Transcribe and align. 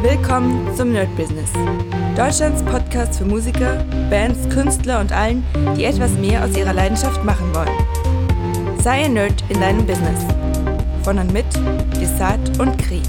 Willkommen 0.00 0.76
zum 0.76 0.92
Nerd 0.92 1.14
Business. 1.16 1.50
Deutschlands 2.16 2.62
Podcast 2.62 3.18
für 3.18 3.24
Musiker, 3.24 3.84
Bands, 4.08 4.48
Künstler 4.48 5.00
und 5.00 5.10
allen, 5.10 5.44
die 5.76 5.82
etwas 5.82 6.12
mehr 6.12 6.44
aus 6.44 6.56
ihrer 6.56 6.72
Leidenschaft 6.72 7.24
machen 7.24 7.52
wollen. 7.52 8.78
Sei 8.80 9.06
ein 9.06 9.14
Nerd 9.14 9.42
in 9.48 9.60
deinem 9.60 9.84
Business. 9.84 10.24
Von 11.02 11.18
und 11.18 11.32
mit 11.32 11.46
Desart 12.00 12.60
und 12.60 12.78
Kri. 12.78 13.02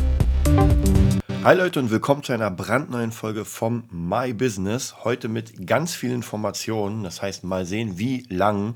Hi 1.43 1.55
Leute 1.55 1.79
und 1.79 1.91
willkommen 1.91 2.23
zu 2.23 2.33
einer 2.33 2.49
brandneuen 2.49 3.11
Folge 3.11 3.45
vom 3.45 3.83
My 3.91 4.33
Business. 4.33 4.95
Heute 5.03 5.29
mit 5.29 5.67
ganz 5.67 5.93
vielen 5.93 6.15
Informationen. 6.15 7.03
Das 7.03 7.21
heißt, 7.21 7.43
mal 7.43 7.67
sehen, 7.67 7.99
wie 7.99 8.25
lang 8.29 8.73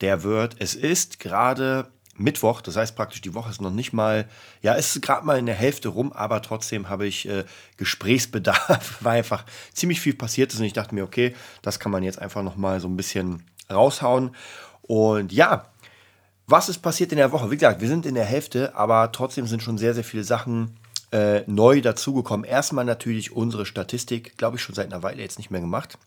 der 0.00 0.22
wird. 0.22 0.54
Es 0.60 0.76
ist 0.76 1.18
gerade 1.18 1.88
Mittwoch, 2.22 2.60
das 2.60 2.76
heißt 2.76 2.96
praktisch, 2.96 3.20
die 3.20 3.34
Woche 3.34 3.50
ist 3.50 3.60
noch 3.60 3.70
nicht 3.70 3.92
mal, 3.92 4.28
ja, 4.62 4.74
ist 4.74 5.00
gerade 5.02 5.26
mal 5.26 5.38
in 5.38 5.46
der 5.46 5.54
Hälfte 5.54 5.88
rum, 5.88 6.12
aber 6.12 6.42
trotzdem 6.42 6.88
habe 6.88 7.06
ich 7.06 7.28
äh, 7.28 7.44
Gesprächsbedarf, 7.76 8.98
weil 9.00 9.18
einfach 9.18 9.44
ziemlich 9.72 10.00
viel 10.00 10.14
passiert 10.14 10.52
ist 10.52 10.58
und 10.58 10.64
ich 10.64 10.72
dachte 10.72 10.94
mir, 10.94 11.04
okay, 11.04 11.34
das 11.62 11.78
kann 11.78 11.92
man 11.92 12.02
jetzt 12.02 12.18
einfach 12.18 12.42
noch 12.42 12.56
mal 12.56 12.80
so 12.80 12.88
ein 12.88 12.96
bisschen 12.96 13.44
raushauen. 13.70 14.34
Und 14.82 15.32
ja, 15.32 15.66
was 16.46 16.68
ist 16.68 16.80
passiert 16.80 17.12
in 17.12 17.18
der 17.18 17.32
Woche? 17.32 17.50
Wie 17.50 17.56
gesagt, 17.56 17.80
wir 17.80 17.88
sind 17.88 18.06
in 18.06 18.14
der 18.14 18.24
Hälfte, 18.24 18.76
aber 18.76 19.10
trotzdem 19.12 19.46
sind 19.46 19.62
schon 19.62 19.78
sehr, 19.78 19.94
sehr 19.94 20.04
viele 20.04 20.24
Sachen 20.24 20.76
äh, 21.12 21.42
neu 21.46 21.80
dazugekommen. 21.80 22.44
Erstmal 22.44 22.84
natürlich 22.84 23.32
unsere 23.32 23.64
Statistik, 23.66 24.36
glaube 24.36 24.56
ich, 24.56 24.62
schon 24.62 24.74
seit 24.74 24.92
einer 24.92 25.02
Weile 25.02 25.22
jetzt 25.22 25.38
nicht 25.38 25.50
mehr 25.50 25.60
gemacht. 25.60 25.98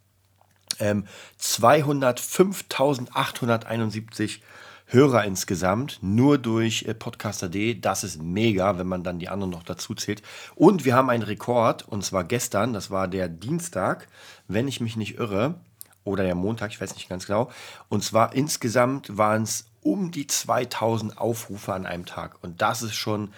Ähm, 0.79 1.05
205.871 1.39 4.39
Hörer 4.87 5.25
insgesamt, 5.25 5.99
nur 6.01 6.37
durch 6.37 6.83
äh, 6.83 6.93
Podcaster.de. 6.93 7.79
Das 7.79 8.03
ist 8.03 8.21
mega, 8.21 8.77
wenn 8.77 8.87
man 8.87 9.03
dann 9.03 9.19
die 9.19 9.29
anderen 9.29 9.51
noch 9.51 9.63
dazu 9.63 9.95
zählt. 9.95 10.21
Und 10.55 10.85
wir 10.85 10.95
haben 10.95 11.09
einen 11.09 11.23
Rekord, 11.23 11.87
und 11.87 12.03
zwar 12.03 12.23
gestern, 12.23 12.73
das 12.73 12.91
war 12.91 13.07
der 13.07 13.27
Dienstag, 13.27 14.07
wenn 14.47 14.67
ich 14.67 14.81
mich 14.81 14.95
nicht 14.95 15.17
irre, 15.17 15.55
oder 16.03 16.23
der 16.23 16.35
Montag, 16.35 16.71
ich 16.71 16.79
weiß 16.79 16.93
nicht 16.95 17.09
ganz 17.09 17.25
genau. 17.25 17.49
Und 17.89 18.03
zwar 18.03 18.33
insgesamt 18.33 19.17
waren 19.17 19.43
es 19.43 19.65
um 19.81 20.11
die 20.11 20.27
2000 20.27 21.17
Aufrufe 21.17 21.73
an 21.73 21.85
einem 21.85 22.05
Tag. 22.05 22.43
Und 22.43 22.61
das 22.61 22.83
ist 22.83 22.93
schon 22.95 23.33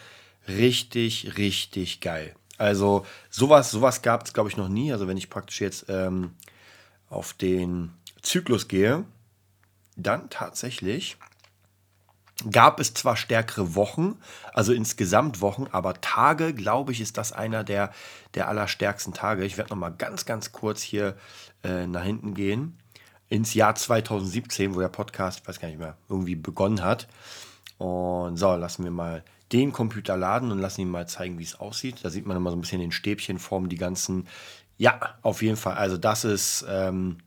richtig, 0.47 1.37
richtig 1.37 2.01
geil. 2.01 2.35
Also 2.57 3.05
sowas, 3.29 3.71
sowas 3.71 4.01
gab 4.01 4.25
es, 4.25 4.33
glaube 4.33 4.49
ich, 4.49 4.57
noch 4.57 4.67
nie. 4.67 4.91
Also 4.91 5.07
wenn 5.07 5.17
ich 5.17 5.29
praktisch 5.29 5.61
jetzt 5.61 5.85
ähm, 5.87 6.31
auf 7.09 7.33
den 7.33 7.93
Zyklus 8.21 8.67
gehe, 8.67 9.05
dann 9.95 10.29
tatsächlich 10.29 11.17
gab 12.51 12.79
es 12.79 12.93
zwar 12.93 13.17
stärkere 13.17 13.75
Wochen, 13.75 14.17
also 14.53 14.73
insgesamt 14.73 15.41
Wochen, 15.41 15.67
aber 15.71 15.99
Tage, 16.01 16.53
glaube 16.53 16.91
ich, 16.91 17.01
ist 17.01 17.17
das 17.17 17.31
einer 17.31 17.63
der, 17.63 17.91
der 18.35 18.47
allerstärksten 18.47 19.13
Tage. 19.13 19.43
Ich 19.43 19.57
werde 19.57 19.71
noch 19.71 19.77
mal 19.77 19.89
ganz, 19.89 20.25
ganz 20.25 20.51
kurz 20.51 20.81
hier 20.81 21.15
äh, 21.63 21.87
nach 21.87 22.03
hinten 22.03 22.33
gehen. 22.35 22.77
Ins 23.29 23.53
Jahr 23.53 23.75
2017, 23.75 24.75
wo 24.75 24.79
der 24.79 24.87
Podcast, 24.87 25.47
weiß 25.47 25.59
gar 25.59 25.67
nicht 25.67 25.79
mehr, 25.79 25.97
irgendwie 26.09 26.35
begonnen 26.35 26.83
hat. 26.83 27.07
Und 27.77 28.37
so, 28.37 28.55
lassen 28.55 28.83
wir 28.83 28.91
mal 28.91 29.23
den 29.51 29.71
Computer 29.71 30.15
laden 30.15 30.51
und 30.51 30.59
lassen 30.59 30.81
ihn 30.81 30.89
mal 30.89 31.07
zeigen, 31.07 31.39
wie 31.39 31.43
es 31.43 31.59
aussieht. 31.59 32.03
Da 32.03 32.09
sieht 32.09 32.25
man 32.25 32.37
immer 32.37 32.51
so 32.51 32.57
ein 32.57 32.61
bisschen 32.61 32.81
in 32.81 32.91
Stäbchenform 32.91 33.69
die 33.69 33.77
ganzen. 33.77 34.27
Ja, 34.77 35.15
auf 35.23 35.41
jeden 35.41 35.57
Fall. 35.57 35.75
Also 35.75 35.97
das 35.97 36.23
ist, 36.23 36.65
ähm, 36.69 37.17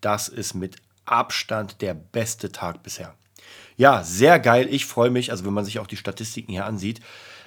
das 0.00 0.28
ist 0.28 0.54
mit 0.54 0.76
Abstand 1.04 1.80
der 1.80 1.94
beste 1.94 2.52
Tag 2.52 2.82
bisher. 2.82 3.14
Ja, 3.80 4.02
sehr 4.02 4.38
geil. 4.38 4.68
Ich 4.70 4.84
freue 4.84 5.08
mich. 5.08 5.30
Also, 5.30 5.46
wenn 5.46 5.54
man 5.54 5.64
sich 5.64 5.78
auch 5.78 5.86
die 5.86 5.96
Statistiken 5.96 6.52
hier 6.52 6.66
ansieht, 6.66 7.00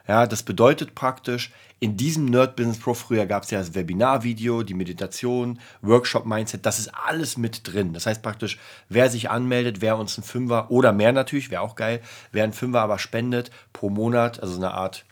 Ja, 0.06 0.26
das 0.26 0.42
bedeutet 0.42 0.94
praktisch, 0.94 1.52
in 1.78 1.96
diesem 1.96 2.26
Nerd 2.26 2.56
Business 2.56 2.78
Pro, 2.78 2.94
früher 2.94 3.26
gab 3.26 3.42
es 3.44 3.50
ja 3.50 3.58
das 3.58 3.74
Webinarvideo, 3.74 4.62
die 4.62 4.74
Meditation, 4.74 5.58
Workshop 5.80 6.26
Mindset, 6.26 6.66
das 6.66 6.78
ist 6.78 6.88
alles 6.88 7.36
mit 7.36 7.66
drin. 7.66 7.92
Das 7.92 8.06
heißt 8.06 8.22
praktisch, 8.22 8.58
wer 8.88 9.10
sich 9.10 9.30
anmeldet, 9.30 9.80
wer 9.80 9.96
uns 9.96 10.18
ein 10.18 10.22
Fünfer 10.22 10.70
oder 10.70 10.92
mehr 10.92 11.12
natürlich, 11.12 11.50
wäre 11.50 11.62
auch 11.62 11.76
geil, 11.76 12.00
wer 12.30 12.44
ein 12.44 12.52
Fünfer 12.52 12.80
aber 12.80 12.98
spendet 12.98 13.50
pro 13.72 13.90
Monat, 13.90 14.40
also 14.40 14.56
eine 14.56 14.72
Art, 14.72 15.04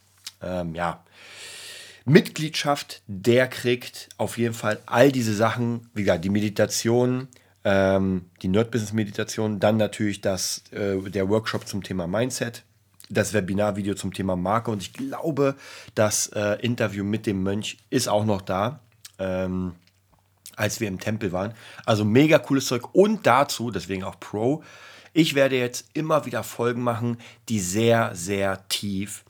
ähm, 0.42 0.74
ja, 0.74 1.04
Mitgliedschaft, 2.04 3.02
der 3.06 3.46
kriegt 3.48 4.08
auf 4.16 4.38
jeden 4.38 4.54
Fall 4.54 4.80
all 4.86 5.12
diese 5.12 5.34
Sachen, 5.34 5.90
wie 5.94 6.02
gesagt, 6.02 6.24
die 6.24 6.30
Meditation, 6.30 7.28
ähm, 7.64 8.30
die 8.42 8.48
Nerd 8.48 8.70
Business 8.70 8.92
Meditation, 8.92 9.60
dann 9.60 9.76
natürlich 9.76 10.20
das, 10.20 10.64
äh, 10.72 10.98
der 11.10 11.28
Workshop 11.28 11.68
zum 11.68 11.82
Thema 11.82 12.06
Mindset, 12.06 12.64
das 13.10 13.34
Webinarvideo 13.34 13.94
zum 13.94 14.14
Thema 14.14 14.36
Marke 14.36 14.70
und 14.70 14.82
ich 14.82 14.92
glaube, 14.92 15.56
das 15.94 16.28
äh, 16.28 16.58
Interview 16.62 17.04
mit 17.04 17.26
dem 17.26 17.42
Mönch 17.42 17.78
ist 17.90 18.08
auch 18.08 18.24
noch 18.24 18.40
da. 18.40 18.80
Ähm, 19.18 19.74
als 20.56 20.78
wir 20.78 20.88
im 20.88 21.00
Tempel 21.00 21.32
waren. 21.32 21.54
Also 21.86 22.04
mega 22.04 22.38
cooles 22.38 22.66
Zeug 22.66 22.94
und 22.94 23.26
dazu, 23.26 23.70
deswegen 23.70 24.04
auch 24.04 24.20
Pro, 24.20 24.62
ich 25.12 25.34
werde 25.34 25.56
jetzt 25.56 25.88
immer 25.94 26.26
wieder 26.26 26.44
Folgen 26.44 26.82
machen, 26.82 27.16
die 27.48 27.60
sehr, 27.60 28.14
sehr 28.14 28.68
tief 28.68 29.24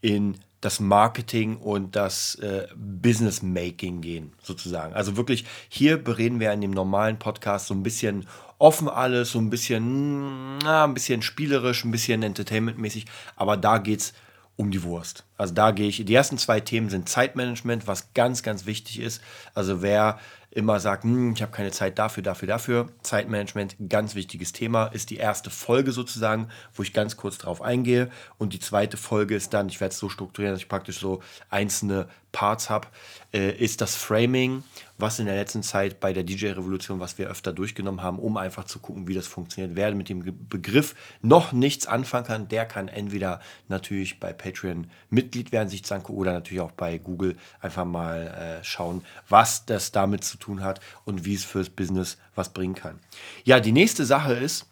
in 0.00 0.38
das 0.60 0.78
Marketing 0.78 1.56
und 1.56 1.96
das 1.96 2.36
äh, 2.36 2.68
Business 2.76 3.42
Making 3.42 4.00
gehen, 4.00 4.32
sozusagen. 4.42 4.94
Also 4.94 5.16
wirklich, 5.16 5.44
hier 5.68 6.02
bereden 6.02 6.38
wir 6.38 6.52
in 6.52 6.60
dem 6.60 6.70
normalen 6.70 7.18
Podcast 7.18 7.66
so 7.66 7.74
ein 7.74 7.82
bisschen 7.82 8.26
offen 8.62 8.88
alles, 8.88 9.32
so 9.32 9.40
ein 9.40 9.50
bisschen, 9.50 10.58
na, 10.58 10.84
ein 10.84 10.94
bisschen 10.94 11.20
spielerisch, 11.20 11.84
ein 11.84 11.90
bisschen 11.90 12.22
entertainmentmäßig, 12.22 13.06
aber 13.34 13.56
da 13.56 13.78
geht 13.78 14.00
es 14.00 14.12
um 14.54 14.70
die 14.70 14.84
Wurst. 14.84 15.24
Also 15.42 15.54
da 15.54 15.72
gehe 15.72 15.88
ich, 15.88 16.04
die 16.04 16.14
ersten 16.14 16.38
zwei 16.38 16.60
Themen 16.60 16.88
sind 16.88 17.08
Zeitmanagement, 17.08 17.88
was 17.88 18.14
ganz, 18.14 18.44
ganz 18.44 18.64
wichtig 18.64 19.00
ist. 19.00 19.20
Also 19.54 19.82
wer 19.82 20.20
immer 20.52 20.78
sagt, 20.78 21.04
hm, 21.04 21.32
ich 21.32 21.42
habe 21.42 21.50
keine 21.50 21.70
Zeit 21.70 21.98
dafür, 21.98 22.22
dafür, 22.22 22.46
dafür. 22.46 22.88
Zeitmanagement, 23.02 23.74
ganz 23.88 24.14
wichtiges 24.14 24.52
Thema, 24.52 24.86
ist 24.86 25.10
die 25.10 25.16
erste 25.16 25.50
Folge 25.50 25.92
sozusagen, 25.92 26.48
wo 26.74 26.82
ich 26.82 26.92
ganz 26.92 27.16
kurz 27.16 27.38
drauf 27.38 27.60
eingehe. 27.62 28.10
Und 28.38 28.52
die 28.52 28.60
zweite 28.60 28.96
Folge 28.96 29.34
ist 29.34 29.52
dann, 29.54 29.68
ich 29.68 29.80
werde 29.80 29.92
es 29.92 29.98
so 29.98 30.08
strukturieren, 30.08 30.54
dass 30.54 30.62
ich 30.62 30.68
praktisch 30.68 31.00
so 31.00 31.22
einzelne 31.48 32.06
Parts 32.32 32.70
habe, 32.70 32.88
äh, 33.32 33.50
ist 33.52 33.80
das 33.80 33.94
Framing, 33.94 34.62
was 34.98 35.18
in 35.18 35.26
der 35.26 35.34
letzten 35.36 35.62
Zeit 35.62 36.00
bei 36.00 36.12
der 36.12 36.22
DJ-Revolution, 36.22 37.00
was 37.00 37.18
wir 37.18 37.28
öfter 37.28 37.52
durchgenommen 37.52 38.02
haben, 38.02 38.18
um 38.18 38.36
einfach 38.36 38.64
zu 38.64 38.78
gucken, 38.78 39.08
wie 39.08 39.14
das 39.14 39.26
funktioniert. 39.26 39.76
Wer 39.76 39.94
mit 39.94 40.08
dem 40.08 40.48
Begriff 40.48 40.94
noch 41.22 41.52
nichts 41.52 41.86
anfangen 41.86 42.26
kann, 42.26 42.48
der 42.48 42.66
kann 42.66 42.88
entweder 42.88 43.40
natürlich 43.68 44.20
bei 44.20 44.32
Patreon 44.32 44.86
Mitglied 45.32 45.52
werden, 45.52 45.68
sich 45.68 45.90
angucken, 45.90 46.18
oder 46.18 46.32
natürlich 46.32 46.60
auch 46.60 46.72
bei 46.72 46.98
Google 46.98 47.36
einfach 47.60 47.84
mal 47.84 48.60
äh, 48.60 48.64
schauen, 48.64 49.02
was 49.28 49.64
das 49.64 49.92
damit 49.92 50.24
zu 50.24 50.36
tun 50.36 50.62
hat 50.62 50.80
und 51.04 51.24
wie 51.24 51.34
es 51.34 51.44
fürs 51.44 51.70
Business 51.70 52.18
was 52.34 52.50
bringen 52.50 52.74
kann. 52.74 53.00
Ja, 53.44 53.58
die 53.58 53.72
nächste 53.72 54.04
Sache 54.04 54.34
ist, 54.34 54.66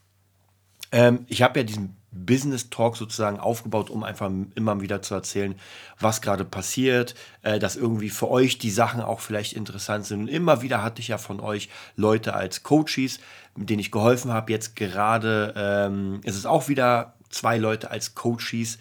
ähm, 0.93 1.25
ich 1.29 1.43
habe 1.43 1.61
ja 1.61 1.65
diesen 1.65 1.97
Business 2.13 2.69
Talk 2.71 2.97
sozusagen 2.97 3.39
aufgebaut, 3.39 3.89
um 3.89 4.03
einfach 4.03 4.31
immer 4.55 4.81
wieder 4.81 5.01
zu 5.01 5.15
erzählen, 5.15 5.55
was 5.99 6.21
gerade 6.21 6.45
passiert, 6.45 7.15
äh, 7.43 7.59
dass 7.59 7.77
irgendwie 7.77 8.11
für 8.11 8.29
euch 8.29 8.59
die 8.59 8.71
Sachen 8.71 9.01
auch 9.01 9.21
vielleicht 9.21 9.55
interessant 9.55 10.05
sind. 10.05 10.23
Und 10.23 10.29
immer 10.29 10.61
wieder 10.61 10.83
hatte 10.83 11.01
ich 11.01 11.09
ja 11.09 11.19
von 11.19 11.41
euch 11.41 11.71
Leute 11.97 12.35
als 12.35 12.65
Coaches, 12.65 13.21
denen 13.57 13.81
ich 13.81 13.93
geholfen 13.93 14.33
habe. 14.33 14.53
Jetzt 14.53 14.77
gerade 14.77 15.55
ähm, 15.57 16.21
ist 16.25 16.37
es 16.37 16.47
auch 16.47 16.69
wieder 16.69 17.15
zwei 17.31 17.59
Leute 17.59 17.91
als 17.91 18.15
Coaches, 18.15 18.79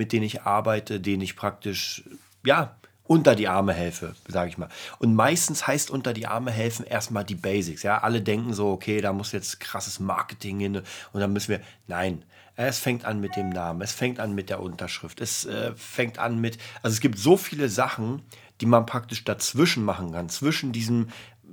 mit 0.00 0.14
denen 0.14 0.24
ich 0.24 0.44
arbeite, 0.44 0.98
denen 0.98 1.20
ich 1.20 1.36
praktisch, 1.36 2.04
ja, 2.42 2.74
unter 3.06 3.34
die 3.34 3.48
Arme 3.48 3.74
helfe, 3.74 4.14
sage 4.26 4.48
ich 4.48 4.56
mal. 4.56 4.70
Und 4.98 5.14
meistens 5.14 5.66
heißt 5.66 5.90
unter 5.90 6.14
die 6.14 6.26
Arme 6.26 6.50
helfen 6.50 6.86
erstmal 6.86 7.22
die 7.22 7.34
Basics. 7.34 7.82
Ja, 7.82 7.98
alle 7.98 8.22
denken 8.22 8.54
so, 8.54 8.70
okay, 8.70 9.02
da 9.02 9.12
muss 9.12 9.32
jetzt 9.32 9.60
krasses 9.60 10.00
Marketing 10.00 10.58
hin 10.58 10.76
und 11.12 11.20
dann 11.20 11.34
müssen 11.34 11.50
wir. 11.50 11.60
Nein, 11.86 12.24
es 12.56 12.78
fängt 12.78 13.04
an 13.04 13.20
mit 13.20 13.36
dem 13.36 13.50
Namen, 13.50 13.82
es 13.82 13.92
fängt 13.92 14.20
an 14.20 14.34
mit 14.34 14.48
der 14.48 14.62
Unterschrift, 14.62 15.20
es 15.20 15.44
äh, 15.44 15.72
fängt 15.76 16.18
an 16.18 16.40
mit. 16.40 16.56
Also 16.80 16.94
es 16.94 17.00
gibt 17.00 17.18
so 17.18 17.36
viele 17.36 17.68
Sachen, 17.68 18.22
die 18.62 18.66
man 18.66 18.86
praktisch 18.86 19.22
dazwischen 19.24 19.84
machen 19.84 20.12
kann, 20.12 20.30
zwischen 20.30 20.72
diesem 20.72 21.08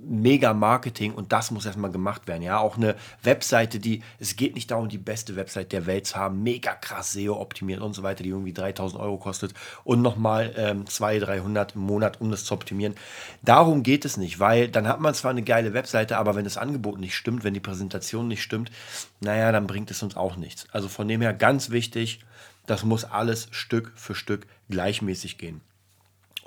mega 0.05 0.53
Marketing 0.53 1.13
und 1.13 1.31
das 1.31 1.51
muss 1.51 1.65
erstmal 1.65 1.91
gemacht 1.91 2.27
werden. 2.27 2.41
Ja, 2.41 2.59
auch 2.59 2.77
eine 2.77 2.95
Webseite, 3.23 3.79
die, 3.79 4.03
es 4.19 4.35
geht 4.35 4.55
nicht 4.55 4.71
darum, 4.71 4.89
die 4.89 4.97
beste 4.97 5.35
Webseite 5.35 5.69
der 5.69 5.85
Welt 5.85 6.07
zu 6.07 6.15
haben, 6.15 6.43
mega 6.43 6.73
krass 6.73 7.13
SEO 7.13 7.39
optimiert 7.39 7.81
und 7.81 7.93
so 7.93 8.03
weiter, 8.03 8.23
die 8.23 8.29
irgendwie 8.29 8.53
3000 8.53 9.01
Euro 9.01 9.17
kostet 9.17 9.53
und 9.83 10.01
nochmal 10.01 10.53
ähm, 10.55 10.85
200, 10.85 11.27
300 11.27 11.75
im 11.75 11.81
Monat, 11.81 12.21
um 12.21 12.31
das 12.31 12.45
zu 12.45 12.53
optimieren. 12.53 12.95
Darum 13.41 13.83
geht 13.83 14.05
es 14.05 14.17
nicht, 14.17 14.39
weil 14.39 14.67
dann 14.67 14.87
hat 14.87 14.99
man 14.99 15.13
zwar 15.13 15.31
eine 15.31 15.43
geile 15.43 15.73
Webseite, 15.73 16.17
aber 16.17 16.35
wenn 16.35 16.43
das 16.43 16.57
Angebot 16.57 16.99
nicht 16.99 17.15
stimmt, 17.15 17.43
wenn 17.43 17.53
die 17.53 17.59
Präsentation 17.59 18.27
nicht 18.27 18.43
stimmt, 18.43 18.71
naja, 19.19 19.51
dann 19.51 19.67
bringt 19.67 19.91
es 19.91 20.03
uns 20.03 20.15
auch 20.15 20.35
nichts. 20.35 20.67
Also 20.71 20.87
von 20.87 21.07
dem 21.07 21.21
her 21.21 21.33
ganz 21.33 21.69
wichtig, 21.69 22.21
das 22.65 22.83
muss 22.83 23.05
alles 23.05 23.47
Stück 23.51 23.91
für 23.95 24.15
Stück 24.15 24.45
gleichmäßig 24.69 25.37
gehen. 25.37 25.61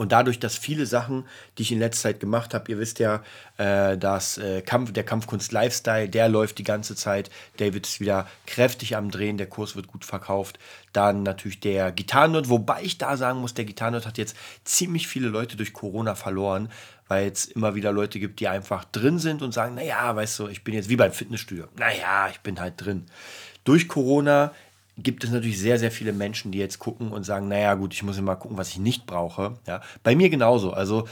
Und 0.01 0.13
dadurch, 0.13 0.39
dass 0.39 0.57
viele 0.57 0.87
Sachen, 0.87 1.27
die 1.59 1.63
ich 1.63 1.73
in 1.73 1.79
letzter 1.79 2.09
Zeit 2.09 2.21
gemacht 2.21 2.55
habe, 2.55 2.73
ihr 2.73 2.79
wisst 2.79 3.01
ja, 3.01 3.23
äh, 3.59 3.99
dass 3.99 4.39
äh, 4.39 4.63
Kampf, 4.63 4.95
der 4.95 5.05
Kampfkunst 5.05 5.53
Lifestyle, 5.53 6.09
der 6.09 6.31
läuft 6.31 6.57
die 6.57 6.65
ganze 6.65 6.97
Zeit. 6.97 7.29
David 7.59 7.87
ist 7.87 8.01
wieder 8.01 8.27
kräftig 8.47 8.97
am 8.97 9.11
Drehen, 9.11 9.37
der 9.37 9.47
Kurs 9.47 9.77
wird 9.77 9.89
gut 9.89 10.07
verkauft. 10.07 10.59
Dann 10.95 11.23
natürlich 11.23 11.61
der 11.61 11.93
Gitarrenort, 11.93 12.49
wobei 12.49 12.81
ich 12.83 12.97
da 12.97 13.19
sagen 13.19 13.41
muss, 13.43 13.53
der 13.53 13.67
Gitarrenort 13.67 14.07
hat 14.07 14.17
jetzt 14.17 14.39
ziemlich 14.65 15.07
viele 15.07 15.29
Leute 15.29 15.59
durch 15.59 15.75
Corona 15.75 16.15
verloren, 16.15 16.71
weil 17.09 17.31
es 17.31 17.45
immer 17.45 17.75
wieder 17.75 17.93
Leute 17.93 18.19
gibt, 18.21 18.41
die 18.41 18.49
einfach 18.49 18.87
drin 18.87 19.19
sind 19.19 19.43
und 19.43 19.53
sagen, 19.53 19.75
naja, 19.75 20.17
weißt 20.17 20.39
du, 20.39 20.49
ich 20.49 20.65
bin 20.65 20.73
jetzt 20.73 20.89
wie 20.89 20.97
beim 20.97 21.13
Fitnessstudio. 21.13 21.67
Naja, 21.77 22.31
ich 22.31 22.41
bin 22.41 22.59
halt 22.59 22.73
drin. 22.79 23.05
Durch 23.65 23.87
Corona 23.87 24.55
gibt 25.03 25.25
es 25.25 25.31
natürlich 25.31 25.59
sehr, 25.59 25.79
sehr 25.79 25.91
viele 25.91 26.13
Menschen, 26.13 26.53
die 26.53 26.59
jetzt 26.59 26.79
gucken 26.79 27.13
und 27.13 27.25
sagen, 27.25 27.49
naja 27.49 27.75
gut, 27.75 27.95
ich 27.95 28.03
muss 28.03 28.19
immer 28.19 28.37
gucken, 28.37 28.59
was 28.59 28.71
ich 28.71 28.79
nicht 28.79 29.07
brauche. 29.07 29.59
Ja, 29.67 29.81
bei 30.03 30.15
mir 30.15 30.31
genauso. 30.31 30.73
Also 30.73 31.07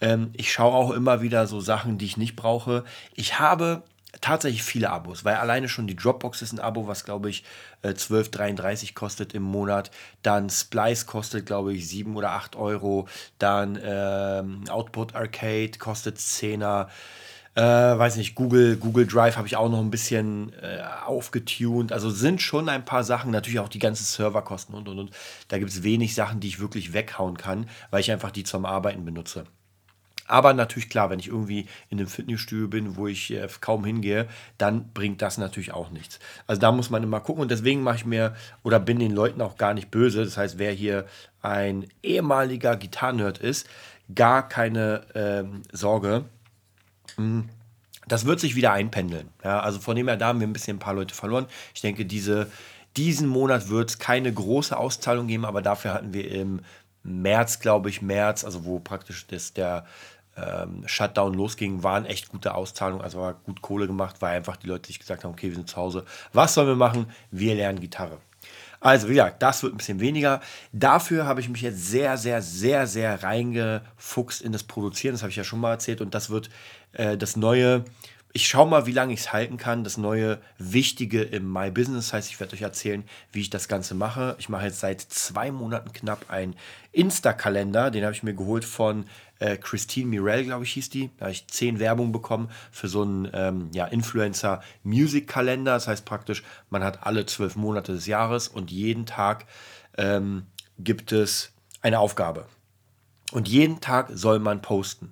ähm, 0.00 0.30
ich 0.34 0.52
schaue 0.52 0.74
auch 0.74 0.90
immer 0.90 1.22
wieder 1.22 1.46
so 1.46 1.60
Sachen, 1.60 1.98
die 1.98 2.06
ich 2.06 2.16
nicht 2.16 2.36
brauche. 2.36 2.84
Ich 3.14 3.38
habe 3.38 3.82
tatsächlich 4.20 4.62
viele 4.62 4.90
Abos, 4.90 5.24
weil 5.24 5.36
alleine 5.36 5.68
schon 5.68 5.86
die 5.86 5.96
Dropbox 5.96 6.42
ist 6.42 6.52
ein 6.52 6.60
Abo, 6.60 6.86
was 6.86 7.04
glaube 7.04 7.30
ich 7.30 7.44
äh, 7.82 7.88
12,33 7.88 8.94
kostet 8.94 9.34
im 9.34 9.42
Monat. 9.42 9.90
Dann 10.22 10.50
Splice 10.50 11.06
kostet 11.06 11.46
glaube 11.46 11.74
ich 11.74 11.88
7 11.88 12.16
oder 12.16 12.30
8 12.32 12.56
Euro. 12.56 13.08
Dann 13.38 13.78
ähm, 13.82 14.64
Output 14.68 15.14
Arcade 15.14 15.72
kostet 15.78 16.18
10er 16.18 16.88
äh, 17.54 17.62
weiß 17.62 18.16
nicht, 18.16 18.34
Google, 18.34 18.76
Google 18.76 19.06
Drive 19.06 19.36
habe 19.36 19.46
ich 19.46 19.56
auch 19.56 19.70
noch 19.70 19.80
ein 19.80 19.90
bisschen 19.90 20.52
äh, 20.54 20.82
aufgetunt. 21.06 21.92
Also 21.92 22.10
sind 22.10 22.42
schon 22.42 22.68
ein 22.68 22.84
paar 22.84 23.04
Sachen, 23.04 23.30
natürlich 23.30 23.60
auch 23.60 23.68
die 23.68 23.78
ganzen 23.78 24.04
Serverkosten 24.04 24.74
und 24.74 24.88
und 24.88 24.98
und. 24.98 25.10
Da 25.48 25.58
gibt 25.58 25.70
es 25.70 25.82
wenig 25.82 26.14
Sachen, 26.14 26.40
die 26.40 26.48
ich 26.48 26.60
wirklich 26.60 26.92
weghauen 26.92 27.36
kann, 27.36 27.68
weil 27.90 28.00
ich 28.00 28.10
einfach 28.10 28.32
die 28.32 28.44
zum 28.44 28.66
Arbeiten 28.66 29.04
benutze. 29.04 29.44
Aber 30.26 30.54
natürlich 30.54 30.88
klar, 30.88 31.10
wenn 31.10 31.18
ich 31.18 31.28
irgendwie 31.28 31.66
in 31.90 31.98
einem 31.98 32.08
Fitnessstudio 32.08 32.68
bin, 32.68 32.96
wo 32.96 33.06
ich 33.06 33.30
äh, 33.30 33.46
kaum 33.60 33.84
hingehe, 33.84 34.26
dann 34.58 34.90
bringt 34.92 35.20
das 35.22 35.38
natürlich 35.38 35.72
auch 35.72 35.90
nichts. 35.90 36.18
Also 36.46 36.60
da 36.60 36.72
muss 36.72 36.90
man 36.90 37.02
immer 37.02 37.20
gucken 37.20 37.42
und 37.42 37.50
deswegen 37.50 37.82
mache 37.82 37.96
ich 37.96 38.06
mir 38.06 38.34
oder 38.62 38.80
bin 38.80 38.98
den 38.98 39.12
Leuten 39.12 39.42
auch 39.42 39.56
gar 39.56 39.74
nicht 39.74 39.90
böse. 39.90 40.24
Das 40.24 40.36
heißt, 40.36 40.58
wer 40.58 40.72
hier 40.72 41.04
ein 41.42 41.86
ehemaliger 42.02 42.76
Gitarrenhirt 42.76 43.38
ist, 43.38 43.68
gar 44.14 44.48
keine 44.48 45.02
ähm, 45.14 45.62
Sorge. 45.72 46.24
Hm, 47.16 47.48
das 48.06 48.26
wird 48.26 48.40
sich 48.40 48.54
wieder 48.54 48.72
einpendeln. 48.72 49.30
Ja, 49.42 49.60
also 49.60 49.78
von 49.78 49.96
dem 49.96 50.08
her, 50.08 50.16
da 50.16 50.28
haben 50.28 50.40
wir 50.40 50.46
ein 50.46 50.52
bisschen 50.52 50.76
ein 50.76 50.80
paar 50.80 50.94
Leute 50.94 51.14
verloren. 51.14 51.46
Ich 51.74 51.80
denke, 51.80 52.04
diese, 52.04 52.50
diesen 52.96 53.28
Monat 53.28 53.68
wird 53.68 53.90
es 53.90 53.98
keine 53.98 54.32
große 54.32 54.76
Auszahlung 54.76 55.26
geben, 55.26 55.44
aber 55.44 55.62
dafür 55.62 55.94
hatten 55.94 56.12
wir 56.12 56.30
im 56.30 56.60
März, 57.02 57.60
glaube 57.60 57.88
ich, 57.88 58.02
März, 58.02 58.44
also 58.44 58.64
wo 58.64 58.78
praktisch 58.78 59.26
das, 59.26 59.52
der 59.52 59.86
ähm, 60.36 60.82
Shutdown 60.86 61.34
losging, 61.34 61.82
waren 61.82 62.06
echt 62.06 62.28
gute 62.28 62.54
Auszahlungen, 62.54 63.02
also 63.02 63.18
war 63.20 63.34
gut 63.34 63.62
Kohle 63.62 63.86
gemacht, 63.86 64.16
weil 64.20 64.36
einfach 64.36 64.56
die 64.56 64.66
Leute 64.66 64.88
sich 64.88 64.98
gesagt 64.98 65.24
haben, 65.24 65.32
okay, 65.32 65.48
wir 65.48 65.54
sind 65.54 65.68
zu 65.68 65.76
Hause, 65.76 66.04
was 66.32 66.54
sollen 66.54 66.68
wir 66.68 66.76
machen? 66.76 67.06
Wir 67.30 67.54
lernen 67.54 67.80
Gitarre. 67.80 68.18
Also, 68.80 69.08
wie 69.08 69.14
gesagt, 69.14 69.42
das 69.42 69.62
wird 69.62 69.72
ein 69.72 69.78
bisschen 69.78 70.00
weniger. 70.00 70.42
Dafür 70.72 71.24
habe 71.24 71.40
ich 71.40 71.48
mich 71.48 71.62
jetzt 71.62 71.86
sehr, 71.86 72.18
sehr, 72.18 72.42
sehr, 72.42 72.86
sehr 72.86 73.22
reingefuchst 73.22 74.42
in 74.42 74.52
das 74.52 74.62
Produzieren. 74.62 75.14
Das 75.14 75.22
habe 75.22 75.30
ich 75.30 75.36
ja 75.36 75.44
schon 75.44 75.58
mal 75.58 75.70
erzählt. 75.70 76.02
Und 76.02 76.14
das 76.14 76.28
wird 76.28 76.50
äh, 76.94 77.16
das 77.16 77.36
neue, 77.36 77.84
ich 78.32 78.48
schaue 78.48 78.68
mal, 78.68 78.86
wie 78.86 78.92
lange 78.92 79.12
ich 79.12 79.20
es 79.20 79.32
halten 79.32 79.56
kann, 79.56 79.84
das 79.84 79.96
neue 79.96 80.40
Wichtige 80.58 81.22
im 81.22 81.52
My 81.52 81.70
Business. 81.70 82.06
Das 82.06 82.12
heißt, 82.14 82.30
ich 82.30 82.40
werde 82.40 82.54
euch 82.54 82.62
erzählen, 82.62 83.04
wie 83.32 83.40
ich 83.40 83.50
das 83.50 83.68
Ganze 83.68 83.94
mache. 83.94 84.36
Ich 84.38 84.48
mache 84.48 84.66
jetzt 84.66 84.80
seit 84.80 85.00
zwei 85.00 85.52
Monaten 85.52 85.92
knapp 85.92 86.30
einen 86.30 86.56
Insta-Kalender. 86.92 87.90
Den 87.90 88.04
habe 88.04 88.14
ich 88.14 88.22
mir 88.22 88.34
geholt 88.34 88.64
von 88.64 89.06
äh, 89.38 89.56
Christine 89.56 90.08
Mirel, 90.08 90.44
glaube 90.44 90.64
ich, 90.64 90.72
hieß 90.72 90.90
die. 90.90 91.10
Da 91.18 91.26
habe 91.26 91.32
ich 91.32 91.46
zehn 91.48 91.78
Werbung 91.78 92.12
bekommen 92.12 92.50
für 92.72 92.88
so 92.88 93.02
einen 93.02 93.28
ähm, 93.32 93.70
ja, 93.72 93.86
Influencer-Music-Kalender. 93.86 95.74
Das 95.74 95.86
heißt 95.88 96.04
praktisch, 96.04 96.42
man 96.70 96.82
hat 96.82 97.06
alle 97.06 97.26
zwölf 97.26 97.56
Monate 97.56 97.92
des 97.92 98.06
Jahres 98.06 98.48
und 98.48 98.70
jeden 98.70 99.06
Tag 99.06 99.46
ähm, 99.96 100.46
gibt 100.78 101.12
es 101.12 101.52
eine 101.82 101.98
Aufgabe. 101.98 102.46
Und 103.32 103.48
jeden 103.48 103.80
Tag 103.80 104.08
soll 104.12 104.38
man 104.38 104.62
posten. 104.62 105.10